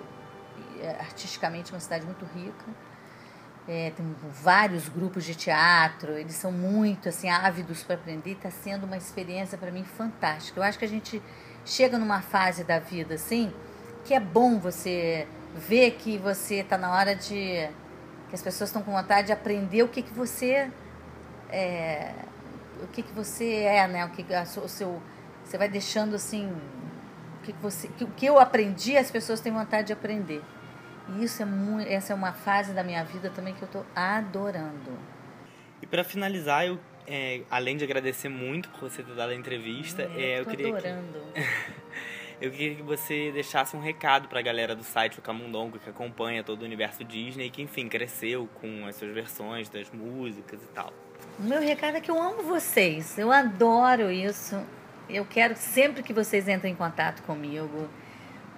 é, 0.81 0.89
artisticamente 0.99 1.71
uma 1.71 1.79
cidade 1.79 2.03
muito 2.03 2.25
rica. 2.25 2.65
É, 3.67 3.91
tem 3.91 4.15
vários 4.31 4.89
grupos 4.89 5.23
de 5.23 5.35
teatro, 5.35 6.13
eles 6.13 6.33
são 6.33 6.51
muito 6.51 7.09
assim 7.09 7.29
ávidos 7.29 7.83
para 7.83 7.93
aprender. 7.93 8.31
Está 8.31 8.49
sendo 8.49 8.87
uma 8.87 8.97
experiência 8.97 9.55
para 9.55 9.69
mim 9.69 9.83
fantástica. 9.83 10.59
Eu 10.59 10.63
acho 10.63 10.79
que 10.79 10.85
a 10.85 10.89
gente 10.89 11.21
chega 11.63 11.99
numa 11.99 12.21
fase 12.23 12.63
da 12.63 12.79
vida 12.79 13.13
assim 13.13 13.53
que 14.03 14.15
é 14.15 14.19
bom 14.19 14.57
você 14.57 15.27
ver 15.55 15.91
que 15.91 16.17
você 16.17 16.55
está 16.55 16.77
na 16.77 16.91
hora 16.93 17.15
de. 17.15 17.69
que 18.29 18.35
as 18.35 18.41
pessoas 18.41 18.69
estão 18.69 18.81
com 18.83 18.91
vontade 18.91 19.27
de 19.27 19.33
aprender 19.33 19.83
o 19.83 19.87
que, 19.87 20.01
que 20.01 20.13
você. 20.13 20.69
É, 21.49 22.11
o 22.83 22.87
que, 22.87 23.01
que 23.01 23.11
você 23.13 23.53
é, 23.63 23.87
né? 23.87 24.05
O 24.05 24.09
que 24.09 24.33
a, 24.33 24.43
o 24.43 24.67
seu. 24.67 25.01
Você 25.43 25.57
vai 25.57 25.69
deixando 25.69 26.15
assim. 26.15 26.51
O 27.39 27.43
que, 27.43 27.53
que 27.53 27.61
você. 27.61 27.87
O 28.01 28.07
que 28.07 28.25
eu 28.25 28.39
aprendi, 28.39 28.97
as 28.97 29.09
pessoas 29.09 29.39
têm 29.39 29.51
vontade 29.51 29.87
de 29.87 29.93
aprender. 29.93 30.41
E 31.15 31.23
isso 31.23 31.41
é 31.41 31.45
muito. 31.45 31.87
Essa 31.89 32.13
é 32.13 32.15
uma 32.15 32.33
fase 32.33 32.73
da 32.73 32.83
minha 32.83 33.03
vida 33.03 33.29
também 33.29 33.53
que 33.53 33.61
eu 33.61 33.67
estou 33.67 33.85
adorando. 33.95 34.91
E 35.81 35.87
para 35.87 36.03
finalizar, 36.03 36.65
eu. 36.65 36.79
É, 37.09 37.43
além 37.49 37.77
de 37.77 37.85
agradecer 37.85 38.27
muito 38.27 38.67
por 38.67 38.89
você 38.89 39.01
ter 39.01 39.15
dado 39.15 39.29
a 39.29 39.33
entrevista, 39.35 40.03
Hum, 40.03 40.13
é, 40.17 40.33
eu 40.33 40.37
eu 40.39 40.43
tô 40.43 40.49
queria 40.49 40.65
que- 40.73 40.87
adorando. 40.87 41.19
Eu 42.39 42.51
queria 42.51 42.75
que 42.75 42.83
você 42.83 43.31
deixasse 43.31 43.75
um 43.75 43.79
recado 43.79 44.27
pra 44.27 44.41
galera 44.43 44.75
do 44.75 44.83
site 44.83 45.17
O 45.17 45.21
Camundongo, 45.23 45.79
que 45.79 45.89
acompanha 45.89 46.43
todo 46.43 46.61
o 46.61 46.65
universo 46.65 47.03
Disney 47.03 47.49
que, 47.49 47.63
enfim, 47.63 47.89
cresceu 47.89 48.47
com 48.61 48.85
as 48.85 48.95
suas 48.95 49.11
versões 49.11 49.67
das 49.69 49.89
músicas 49.89 50.61
e 50.61 50.67
tal. 50.67 50.93
O 51.39 51.43
meu 51.43 51.59
recado 51.59 51.97
é 51.97 52.01
que 52.01 52.11
eu 52.11 52.21
amo 52.21 52.43
vocês. 52.43 53.17
Eu 53.17 53.31
adoro 53.31 54.11
isso. 54.11 54.55
Eu 55.09 55.25
quero 55.25 55.55
sempre 55.55 56.03
que 56.03 56.13
vocês 56.13 56.47
entrem 56.47 56.73
em 56.73 56.75
contato 56.75 57.23
comigo. 57.23 57.89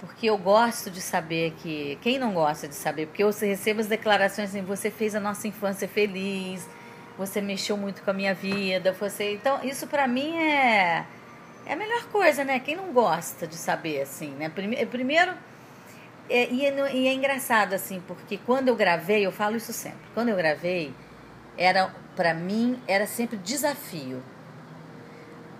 Porque 0.01 0.27
eu 0.27 0.37
gosto 0.37 0.91
de 0.91 0.99
saber 0.99 1.53
que. 1.61 1.97
Quem 2.01 2.17
não 2.17 2.33
gosta 2.33 2.67
de 2.67 2.75
saber? 2.75 3.07
Porque 3.07 3.23
eu 3.23 3.31
recebo 3.31 3.79
as 3.79 3.87
declarações 3.87 4.49
assim: 4.49 4.61
você 4.61 4.89
fez 4.89 5.13
a 5.15 5.19
nossa 5.19 5.47
infância 5.47 5.87
feliz, 5.87 6.67
você 7.17 7.41
mexeu 7.41 7.75
muito 7.75 8.01
com 8.01 8.11
a 8.11 8.13
minha 8.13 8.33
vida, 8.33 8.93
você. 8.93 9.33
Então, 9.33 9.63
isso 9.63 9.87
pra 9.87 10.07
mim 10.07 10.37
é. 10.37 11.05
É 11.65 11.73
a 11.73 11.75
melhor 11.75 12.05
coisa, 12.05 12.43
né? 12.43 12.59
Quem 12.59 12.75
não 12.75 12.91
gosta 12.91 13.45
de 13.45 13.55
saber, 13.55 14.01
assim, 14.01 14.29
né? 14.31 14.49
Prime- 14.49 14.85
Primeiro. 14.87 15.33
É, 16.29 16.49
e, 16.51 16.65
é, 16.65 16.95
e 16.95 17.07
é 17.07 17.13
engraçado, 17.13 17.73
assim, 17.73 18.01
porque 18.07 18.37
quando 18.37 18.67
eu 18.67 18.75
gravei, 18.75 19.25
eu 19.25 19.31
falo 19.31 19.55
isso 19.55 19.73
sempre. 19.73 19.99
Quando 20.13 20.29
eu 20.29 20.35
gravei, 20.35 20.93
era 21.57 21.93
para 22.15 22.33
mim 22.33 22.79
era 22.87 23.07
sempre 23.07 23.37
desafio. 23.37 24.21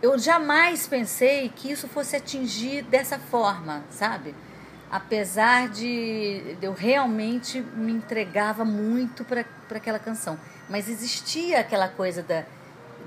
Eu 0.01 0.17
jamais 0.17 0.88
pensei 0.88 1.49
que 1.49 1.71
isso 1.71 1.88
fosse 1.88 2.15
atingir 2.15 2.83
dessa 2.83 3.17
forma, 3.19 3.83
sabe? 3.89 4.35
Apesar 4.91 5.69
de 5.69 6.55
eu 6.62 6.73
realmente 6.73 7.62
me 7.62 7.91
entregava 7.91 8.63
muito 8.63 9.23
para 9.25 9.45
aquela 9.75 9.99
canção, 9.99 10.39
mas 10.69 10.88
existia 10.89 11.59
aquela 11.59 11.88
coisa 11.88 12.23
da 12.23 12.43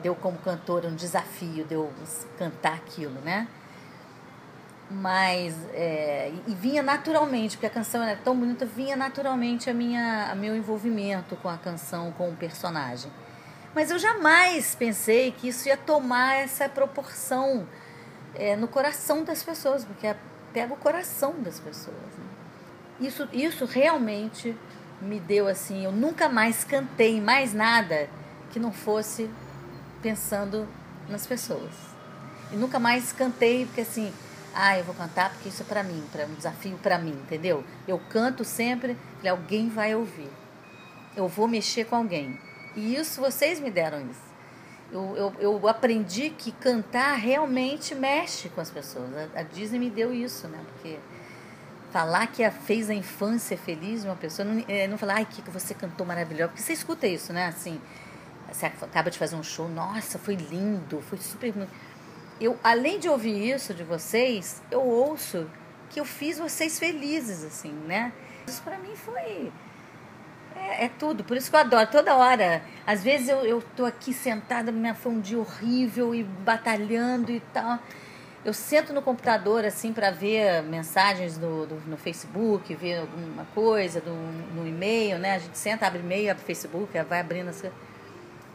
de 0.02 0.08
eu 0.08 0.14
como 0.14 0.36
cantora 0.38 0.88
um 0.88 0.94
desafio 0.94 1.64
de 1.64 1.74
eu 1.74 1.90
cantar 2.38 2.74
aquilo, 2.74 3.20
né? 3.20 3.46
Mas 4.90 5.56
é, 5.72 6.30
e 6.46 6.54
vinha 6.54 6.82
naturalmente, 6.82 7.56
porque 7.56 7.66
a 7.66 7.70
canção 7.70 8.02
era 8.02 8.18
tão 8.22 8.36
bonita, 8.36 8.66
vinha 8.66 8.94
naturalmente 8.94 9.70
a 9.70 9.74
minha, 9.74 10.28
a 10.30 10.34
meu 10.34 10.54
envolvimento 10.54 11.34
com 11.36 11.48
a 11.48 11.56
canção, 11.56 12.12
com 12.12 12.28
o 12.28 12.36
personagem. 12.36 13.10
Mas 13.74 13.90
eu 13.90 13.98
jamais 13.98 14.74
pensei 14.74 15.32
que 15.32 15.48
isso 15.48 15.66
ia 15.66 15.78
tomar 15.78 16.34
essa 16.34 16.68
proporção 16.68 17.66
é, 18.34 18.54
no 18.54 18.68
coração 18.68 19.24
das 19.24 19.42
pessoas, 19.42 19.84
porque 19.84 20.06
é- 20.06 20.16
pega 20.52 20.74
o 20.74 20.76
coração 20.76 21.34
das 21.38 21.58
pessoas. 21.58 21.96
né? 21.96 22.24
Isso, 23.00 23.26
isso 23.32 23.64
realmente 23.64 24.54
me 25.00 25.18
deu 25.18 25.48
assim. 25.48 25.84
Eu 25.84 25.92
nunca 25.92 26.28
mais 26.28 26.64
cantei 26.64 27.18
mais 27.20 27.54
nada 27.54 28.10
que 28.50 28.60
não 28.60 28.72
fosse 28.72 29.30
pensando 30.02 30.68
nas 31.08 31.26
pessoas. 31.26 31.72
E 32.52 32.56
nunca 32.56 32.78
mais 32.78 33.12
cantei 33.12 33.64
porque 33.64 33.82
assim, 33.82 34.12
ah, 34.54 34.78
eu 34.78 34.84
vou 34.84 34.94
cantar 34.94 35.30
porque 35.30 35.48
isso 35.48 35.62
é 35.62 35.64
pra 35.64 35.82
mim, 35.82 36.02
para 36.12 36.26
um 36.26 36.34
desafio 36.34 36.76
pra 36.82 36.98
mim, 36.98 37.12
entendeu? 37.24 37.64
Eu 37.88 37.98
canto 38.10 38.44
sempre, 38.44 38.96
alguém 39.26 39.68
vai 39.68 39.94
ouvir. 39.94 40.30
Eu 41.16 41.28
vou 41.28 41.48
mexer 41.48 41.86
com 41.86 41.96
alguém. 41.96 42.38
E 42.76 42.94
isso 42.94 43.20
vocês 43.20 43.60
me 43.60 43.70
deram 43.70 44.00
isso. 44.10 44.32
Eu, 44.90 45.16
eu, 45.16 45.34
eu 45.40 45.68
aprendi 45.68 46.30
que 46.30 46.52
cantar 46.52 47.14
realmente 47.14 47.94
mexe 47.94 48.50
com 48.50 48.60
as 48.60 48.70
pessoas. 48.70 49.08
A, 49.34 49.40
a 49.40 49.42
Disney 49.42 49.78
me 49.78 49.88
deu 49.88 50.12
isso, 50.12 50.46
né? 50.48 50.58
Porque 50.72 50.98
falar 51.90 52.26
que 52.26 52.44
a 52.44 52.50
fez 52.50 52.90
a 52.90 52.94
infância 52.94 53.56
feliz 53.56 54.02
de 54.02 54.08
uma 54.08 54.16
pessoa, 54.16 54.44
não, 54.46 54.64
é, 54.68 54.86
não 54.86 54.98
falar, 54.98 55.16
ai, 55.16 55.26
que 55.26 55.40
que 55.40 55.50
você 55.50 55.72
cantou 55.72 56.06
maravilhoso. 56.06 56.50
Porque 56.50 56.62
você 56.62 56.74
escuta 56.74 57.06
isso, 57.06 57.32
né? 57.32 57.46
Assim, 57.46 57.80
você 58.52 58.66
acaba 58.66 59.10
de 59.10 59.18
fazer 59.18 59.36
um 59.36 59.42
show, 59.42 59.68
nossa, 59.68 60.18
foi 60.18 60.34
lindo, 60.36 61.00
foi 61.02 61.18
super. 61.18 61.52
Eu, 62.40 62.58
além 62.62 62.98
de 62.98 63.08
ouvir 63.08 63.50
isso 63.54 63.72
de 63.72 63.84
vocês, 63.84 64.62
eu 64.70 64.80
ouço 64.82 65.48
que 65.90 66.00
eu 66.00 66.04
fiz 66.04 66.38
vocês 66.38 66.78
felizes, 66.78 67.44
assim, 67.44 67.72
né? 67.86 68.12
Isso 68.46 68.62
pra 68.62 68.78
mim 68.78 68.94
foi. 68.96 69.52
É, 70.56 70.84
é 70.86 70.88
tudo, 70.98 71.24
por 71.24 71.36
isso 71.36 71.50
que 71.50 71.56
eu 71.56 71.60
adoro, 71.60 71.88
toda 71.90 72.14
hora. 72.16 72.62
Às 72.86 73.02
vezes 73.02 73.28
eu, 73.28 73.38
eu 73.44 73.62
tô 73.76 73.84
aqui 73.84 74.12
sentada, 74.12 74.70
minha, 74.72 74.94
foi 74.94 75.12
um 75.12 75.20
dia 75.20 75.38
horrível 75.38 76.14
e 76.14 76.22
batalhando 76.22 77.30
e 77.30 77.40
tal. 77.52 77.78
Eu 78.44 78.52
sento 78.52 78.92
no 78.92 79.00
computador, 79.00 79.64
assim, 79.64 79.92
para 79.92 80.10
ver 80.10 80.62
mensagens 80.64 81.38
no, 81.38 81.64
do- 81.64 81.80
no 81.86 81.96
Facebook, 81.96 82.74
ver 82.74 82.98
alguma 82.98 83.44
coisa 83.54 84.00
do, 84.00 84.12
no 84.12 84.66
e-mail, 84.66 85.16
né? 85.18 85.36
A 85.36 85.38
gente 85.38 85.56
senta, 85.56 85.86
abre 85.86 86.00
e-mail, 86.00 86.30
abre 86.32 86.42
Facebook, 86.42 86.92
vai 87.04 87.20
abrindo 87.20 87.50
assim. 87.50 87.70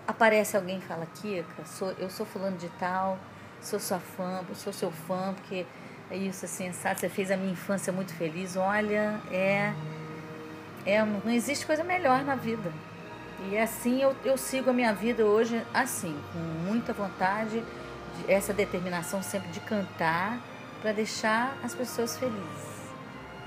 Aparece 0.08 0.56
alguém 0.56 0.78
e 0.78 0.82
fala, 0.82 1.06
Kika, 1.06 1.66
sou, 1.66 1.92
eu 2.00 2.10
sou 2.10 2.26
fulano 2.26 2.58
de 2.58 2.70
tal, 2.80 3.20
sou 3.62 3.80
sua 3.80 4.00
fã, 4.00 4.42
sou 4.56 4.72
seu 4.72 4.90
fã, 4.90 5.34
porque 5.34 5.66
é 6.10 6.16
isso, 6.16 6.46
assim, 6.46 6.72
sabe? 6.72 7.00
Você 7.02 7.10
fez 7.10 7.30
a 7.30 7.36
minha 7.36 7.52
infância 7.52 7.92
muito 7.92 8.14
feliz. 8.14 8.56
Olha, 8.56 9.20
é 9.30 9.74
é, 10.88 11.04
não 11.04 11.32
existe 11.32 11.66
coisa 11.66 11.84
melhor 11.84 12.24
na 12.24 12.36
vida. 12.36 12.72
E 13.52 13.58
assim 13.58 14.02
eu, 14.02 14.16
eu 14.24 14.38
sigo 14.38 14.70
a 14.70 14.74
minha 14.74 14.94
vida 14.94 15.26
hoje 15.26 15.62
assim, 15.74 16.18
com 16.32 16.40
muita 16.40 16.94
vontade, 16.94 17.60
de, 17.60 18.32
essa 18.32 18.54
determinação 18.54 19.22
sempre 19.22 19.50
de 19.50 19.60
cantar 19.60 20.40
para 20.82 20.94
deixar 20.94 21.58
as 21.62 21.76
pessoas 21.76 22.18
felizes. 22.18 22.78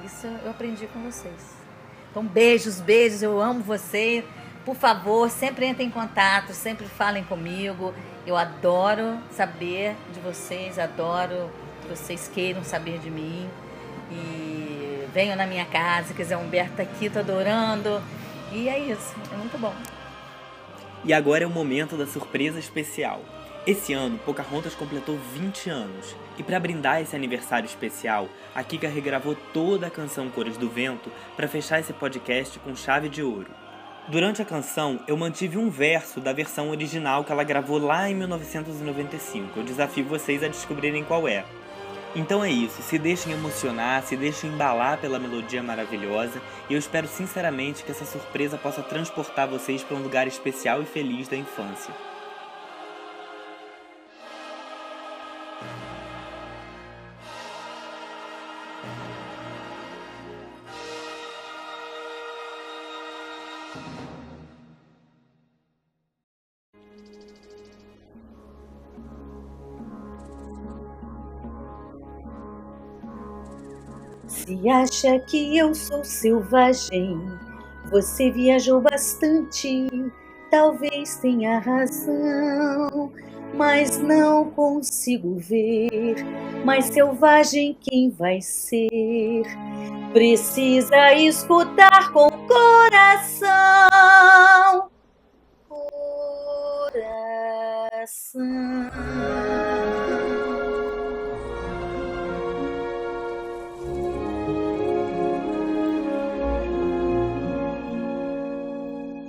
Isso 0.04 0.26
eu 0.26 0.50
aprendi 0.50 0.86
com 0.88 1.02
vocês. 1.02 1.56
Então, 2.10 2.24
beijos, 2.24 2.78
beijos, 2.80 3.22
eu 3.22 3.40
amo 3.40 3.62
você. 3.62 4.22
Por 4.64 4.76
favor, 4.76 5.30
sempre 5.30 5.66
entrem 5.66 5.88
em 5.88 5.90
contato, 5.90 6.52
sempre 6.52 6.86
falem 6.86 7.24
comigo. 7.24 7.94
Eu 8.26 8.36
adoro 8.36 9.18
saber 9.30 9.96
de 10.12 10.20
vocês, 10.20 10.78
adoro 10.78 11.50
que 11.82 11.88
vocês 11.88 12.30
queiram 12.32 12.62
saber 12.62 12.98
de 12.98 13.10
mim. 13.10 13.48
E 14.10 15.06
venham 15.14 15.36
na 15.36 15.46
minha 15.46 15.64
casa, 15.64 16.12
quiser 16.12 16.36
Humberto 16.36 16.76
tá 16.76 16.82
aqui, 16.82 17.08
tô 17.08 17.20
adorando. 17.20 18.02
E 18.52 18.68
é 18.68 18.78
isso, 18.78 19.14
é 19.32 19.36
muito 19.36 19.56
bom. 19.58 19.74
E 21.04 21.14
agora 21.14 21.44
é 21.44 21.46
o 21.46 21.50
momento 21.50 21.96
da 21.96 22.06
surpresa 22.06 22.58
especial. 22.58 23.22
Esse 23.66 23.92
ano, 23.92 24.18
Pocahontas 24.18 24.74
completou 24.74 25.16
20 25.34 25.70
anos. 25.70 26.14
E 26.36 26.42
para 26.42 26.60
brindar 26.60 27.00
esse 27.00 27.16
aniversário 27.16 27.66
especial, 27.66 28.28
a 28.54 28.62
Kika 28.62 28.88
regravou 28.88 29.34
toda 29.52 29.86
a 29.86 29.90
canção 29.90 30.28
Cores 30.30 30.56
do 30.56 30.68
Vento 30.68 31.10
para 31.36 31.48
fechar 31.48 31.80
esse 31.80 31.92
podcast 31.92 32.58
com 32.58 32.74
chave 32.74 33.08
de 33.08 33.22
ouro. 33.22 33.50
Durante 34.10 34.42
a 34.42 34.44
canção, 34.44 34.98
eu 35.06 35.16
mantive 35.16 35.56
um 35.56 35.70
verso 35.70 36.20
da 36.20 36.32
versão 36.32 36.70
original 36.70 37.22
que 37.22 37.30
ela 37.30 37.44
gravou 37.44 37.78
lá 37.78 38.10
em 38.10 38.14
1995. 38.16 39.60
Eu 39.60 39.62
desafio 39.62 40.04
vocês 40.04 40.42
a 40.42 40.48
descobrirem 40.48 41.04
qual 41.04 41.28
é. 41.28 41.44
Então 42.16 42.42
é 42.42 42.50
isso, 42.50 42.82
se 42.82 42.98
deixem 42.98 43.32
emocionar, 43.32 44.02
se 44.02 44.16
deixem 44.16 44.50
embalar 44.50 44.98
pela 44.98 45.20
melodia 45.20 45.62
maravilhosa 45.62 46.42
e 46.68 46.72
eu 46.72 46.78
espero 46.80 47.06
sinceramente 47.06 47.84
que 47.84 47.92
essa 47.92 48.04
surpresa 48.04 48.58
possa 48.58 48.82
transportar 48.82 49.46
vocês 49.46 49.84
para 49.84 49.96
um 49.96 50.02
lugar 50.02 50.26
especial 50.26 50.82
e 50.82 50.86
feliz 50.86 51.28
da 51.28 51.36
infância. 51.36 51.94
Se 74.26 74.68
acha 74.68 75.18
que 75.20 75.56
eu 75.56 75.74
sou 75.74 76.04
selvagem, 76.04 77.20
você 77.90 78.30
viajou 78.30 78.80
bastante, 78.80 79.86
talvez 80.50 81.16
tenha 81.16 81.58
razão, 81.60 83.12
mas 83.54 83.98
não 83.98 84.50
consigo 84.50 85.36
ver 85.36 86.24
mais 86.64 86.86
selvagem 86.86 87.76
quem 87.80 88.10
vai 88.10 88.40
ser. 88.40 88.89
Precisa 90.12 91.14
escutar 91.14 92.12
com 92.12 92.28
coração. 92.48 93.50
Coração. 95.68 97.20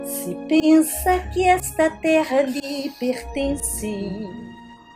Se 0.04 0.36
pensa 0.48 1.20
que 1.32 1.48
esta 1.48 1.90
terra 1.90 2.42
lhe 2.42 2.90
pertence, 3.00 4.28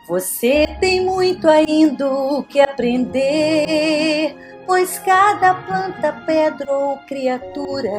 você 0.08 0.66
tem 0.80 1.04
muito 1.04 1.48
ainda 1.48 2.08
o 2.08 2.42
que 2.42 2.60
aprender, 2.60 4.34
pois 4.66 4.98
cada 4.98 5.54
planta, 5.54 6.12
pedra 6.26 6.72
ou 6.72 6.98
criatura 6.98 7.90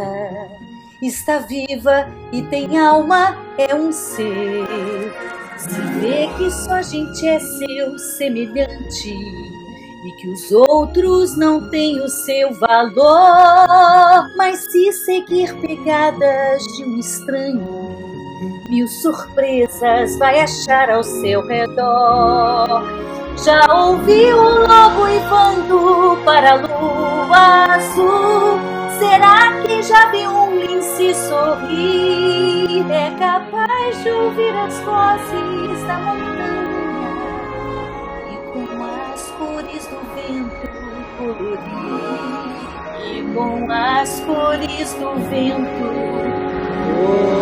está 1.02 1.40
viva 1.40 2.08
e 2.32 2.42
tem 2.44 2.78
alma, 2.78 3.38
é 3.58 3.74
um 3.74 3.92
ser. 3.92 4.68
Se 5.58 5.82
vê 6.00 6.28
que 6.38 6.52
só 6.52 6.74
a 6.74 6.82
gente 6.82 7.28
é 7.28 7.40
seu 7.40 7.98
semelhante 7.98 9.10
e 9.10 10.12
que 10.18 10.30
os 10.30 10.52
outros 10.52 11.36
não 11.36 11.70
têm 11.70 12.00
o 12.00 12.08
seu 12.08 12.54
valor, 12.54 14.30
mas 14.36 14.60
se 14.72 14.92
seguir 14.94 15.56
pegadas 15.60 16.64
de 16.76 16.84
um 16.84 17.00
estranho, 17.00 17.98
mil 18.70 18.88
surpresas 18.88 20.18
vai 20.20 20.40
achar 20.40 20.92
ao 20.92 21.04
seu 21.04 21.46
redor. 21.46 22.84
Já 23.44 23.62
ouviu 23.72 24.36
um 24.42 24.60
lobo 24.62 25.04
uivando 25.04 26.18
para 26.26 26.54
a 26.54 26.56
lua 26.56 27.76
azul? 27.76 28.60
Será 28.98 29.62
que 29.62 29.84
já 29.84 30.10
viu 30.10 30.32
um 30.32 30.60
lince 30.60 31.14
sorrir? 31.14 32.84
É 32.92 33.12
capaz 33.20 34.04
de 34.04 34.10
ouvir 34.10 34.56
as 34.58 34.80
vozes 34.80 35.84
da 35.86 36.00
montanha 36.00 37.14
e 38.32 38.38
com 38.52 38.84
as 39.14 39.32
cores 39.32 39.86
do 39.86 40.00
vento 40.16 40.68
colorir. 41.18 41.60
E 43.06 43.34
com 43.34 43.72
as 43.72 44.20
cores 44.22 44.94
do 44.96 45.14
vento 45.30 45.70
colorir. 45.80 47.37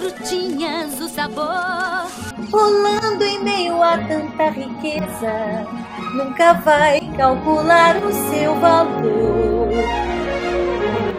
Frutinhas 0.00 0.98
o 0.98 1.08
sabor. 1.08 2.08
rolando 2.50 3.22
em 3.22 3.44
meio 3.44 3.82
a 3.82 3.98
tanta 3.98 4.48
riqueza, 4.48 5.66
nunca 6.14 6.54
vai 6.54 7.00
calcular 7.16 7.96
o 7.98 8.10
seu 8.30 8.58
valor. 8.58 9.68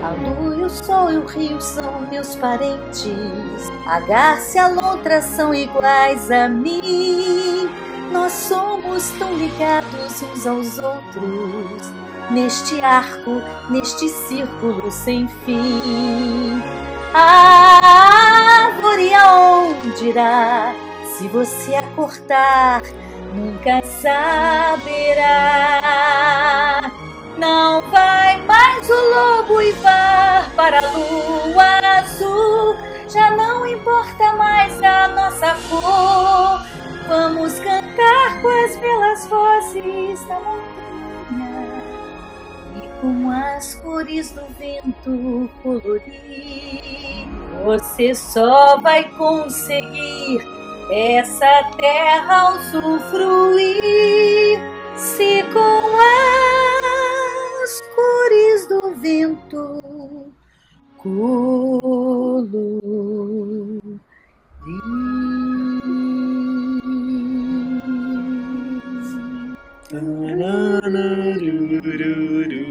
A 0.04 0.10
lua 0.10 0.66
o 0.66 0.70
sol 0.70 1.12
e 1.12 1.18
o 1.18 1.26
rio 1.26 1.62
são 1.62 2.02
meus 2.10 2.36
parentes, 2.36 3.72
a 3.86 4.00
garça 4.00 4.58
e 4.58 4.60
a 4.60 4.68
lontra 4.68 5.22
são 5.22 5.54
iguais 5.54 6.32
a 6.32 6.50
mim. 6.50 7.70
Nós 8.12 8.32
somos 8.34 9.10
tão 9.12 9.34
ligados 9.36 10.22
uns 10.22 10.48
aos 10.48 10.80
outros, 10.80 11.92
neste 12.32 12.82
arco, 12.84 13.42
neste 13.70 14.10
círculo 14.10 14.92
sem 14.92 15.28
fim. 15.46 16.62
A 17.14 18.71
árvore 18.92 19.14
aonde 19.14 20.10
irá? 20.10 20.76
Se 21.06 21.28
você 21.30 21.76
a 21.76 21.84
cortar, 21.96 22.82
nunca 23.34 23.82
saberá. 23.86 25.22
Não 27.38 27.80
vai 27.90 28.42
mais 28.42 28.90
o 28.90 28.94
lobo 28.94 29.54
uivar 29.56 30.52
para 30.56 30.80
a 30.80 30.92
lua 30.92 32.00
azul. 32.00 32.76
Já 33.08 33.32
não 33.32 33.66
importa 33.66 34.34
mais 34.34 34.84
a 34.84 35.08
nossa 35.08 35.56
cor. 35.70 36.62
Vamos 37.08 37.58
cantar 37.60 38.42
com 38.42 38.66
as 38.66 38.76
belas 38.78 39.28
vozes 39.28 40.22
da 40.26 40.36
montanha 40.36 40.72
e 40.78 40.81
com 43.02 43.30
as 43.32 43.74
cores 43.76 44.32
do 44.32 44.42
vento 44.60 45.50
colorir. 45.64 47.28
Você 47.66 48.14
só 48.14 48.78
vai 48.80 49.10
conseguir 49.18 50.40
essa 50.92 51.72
terra 51.78 52.54
usufruir 52.56 53.82
se 54.96 55.44
com 55.52 55.98
as 57.66 57.82
cores 57.96 58.68
do 58.68 58.94
vento 58.96 59.80
colorir. 60.98 61.72
Tananarururururu. 69.90 72.71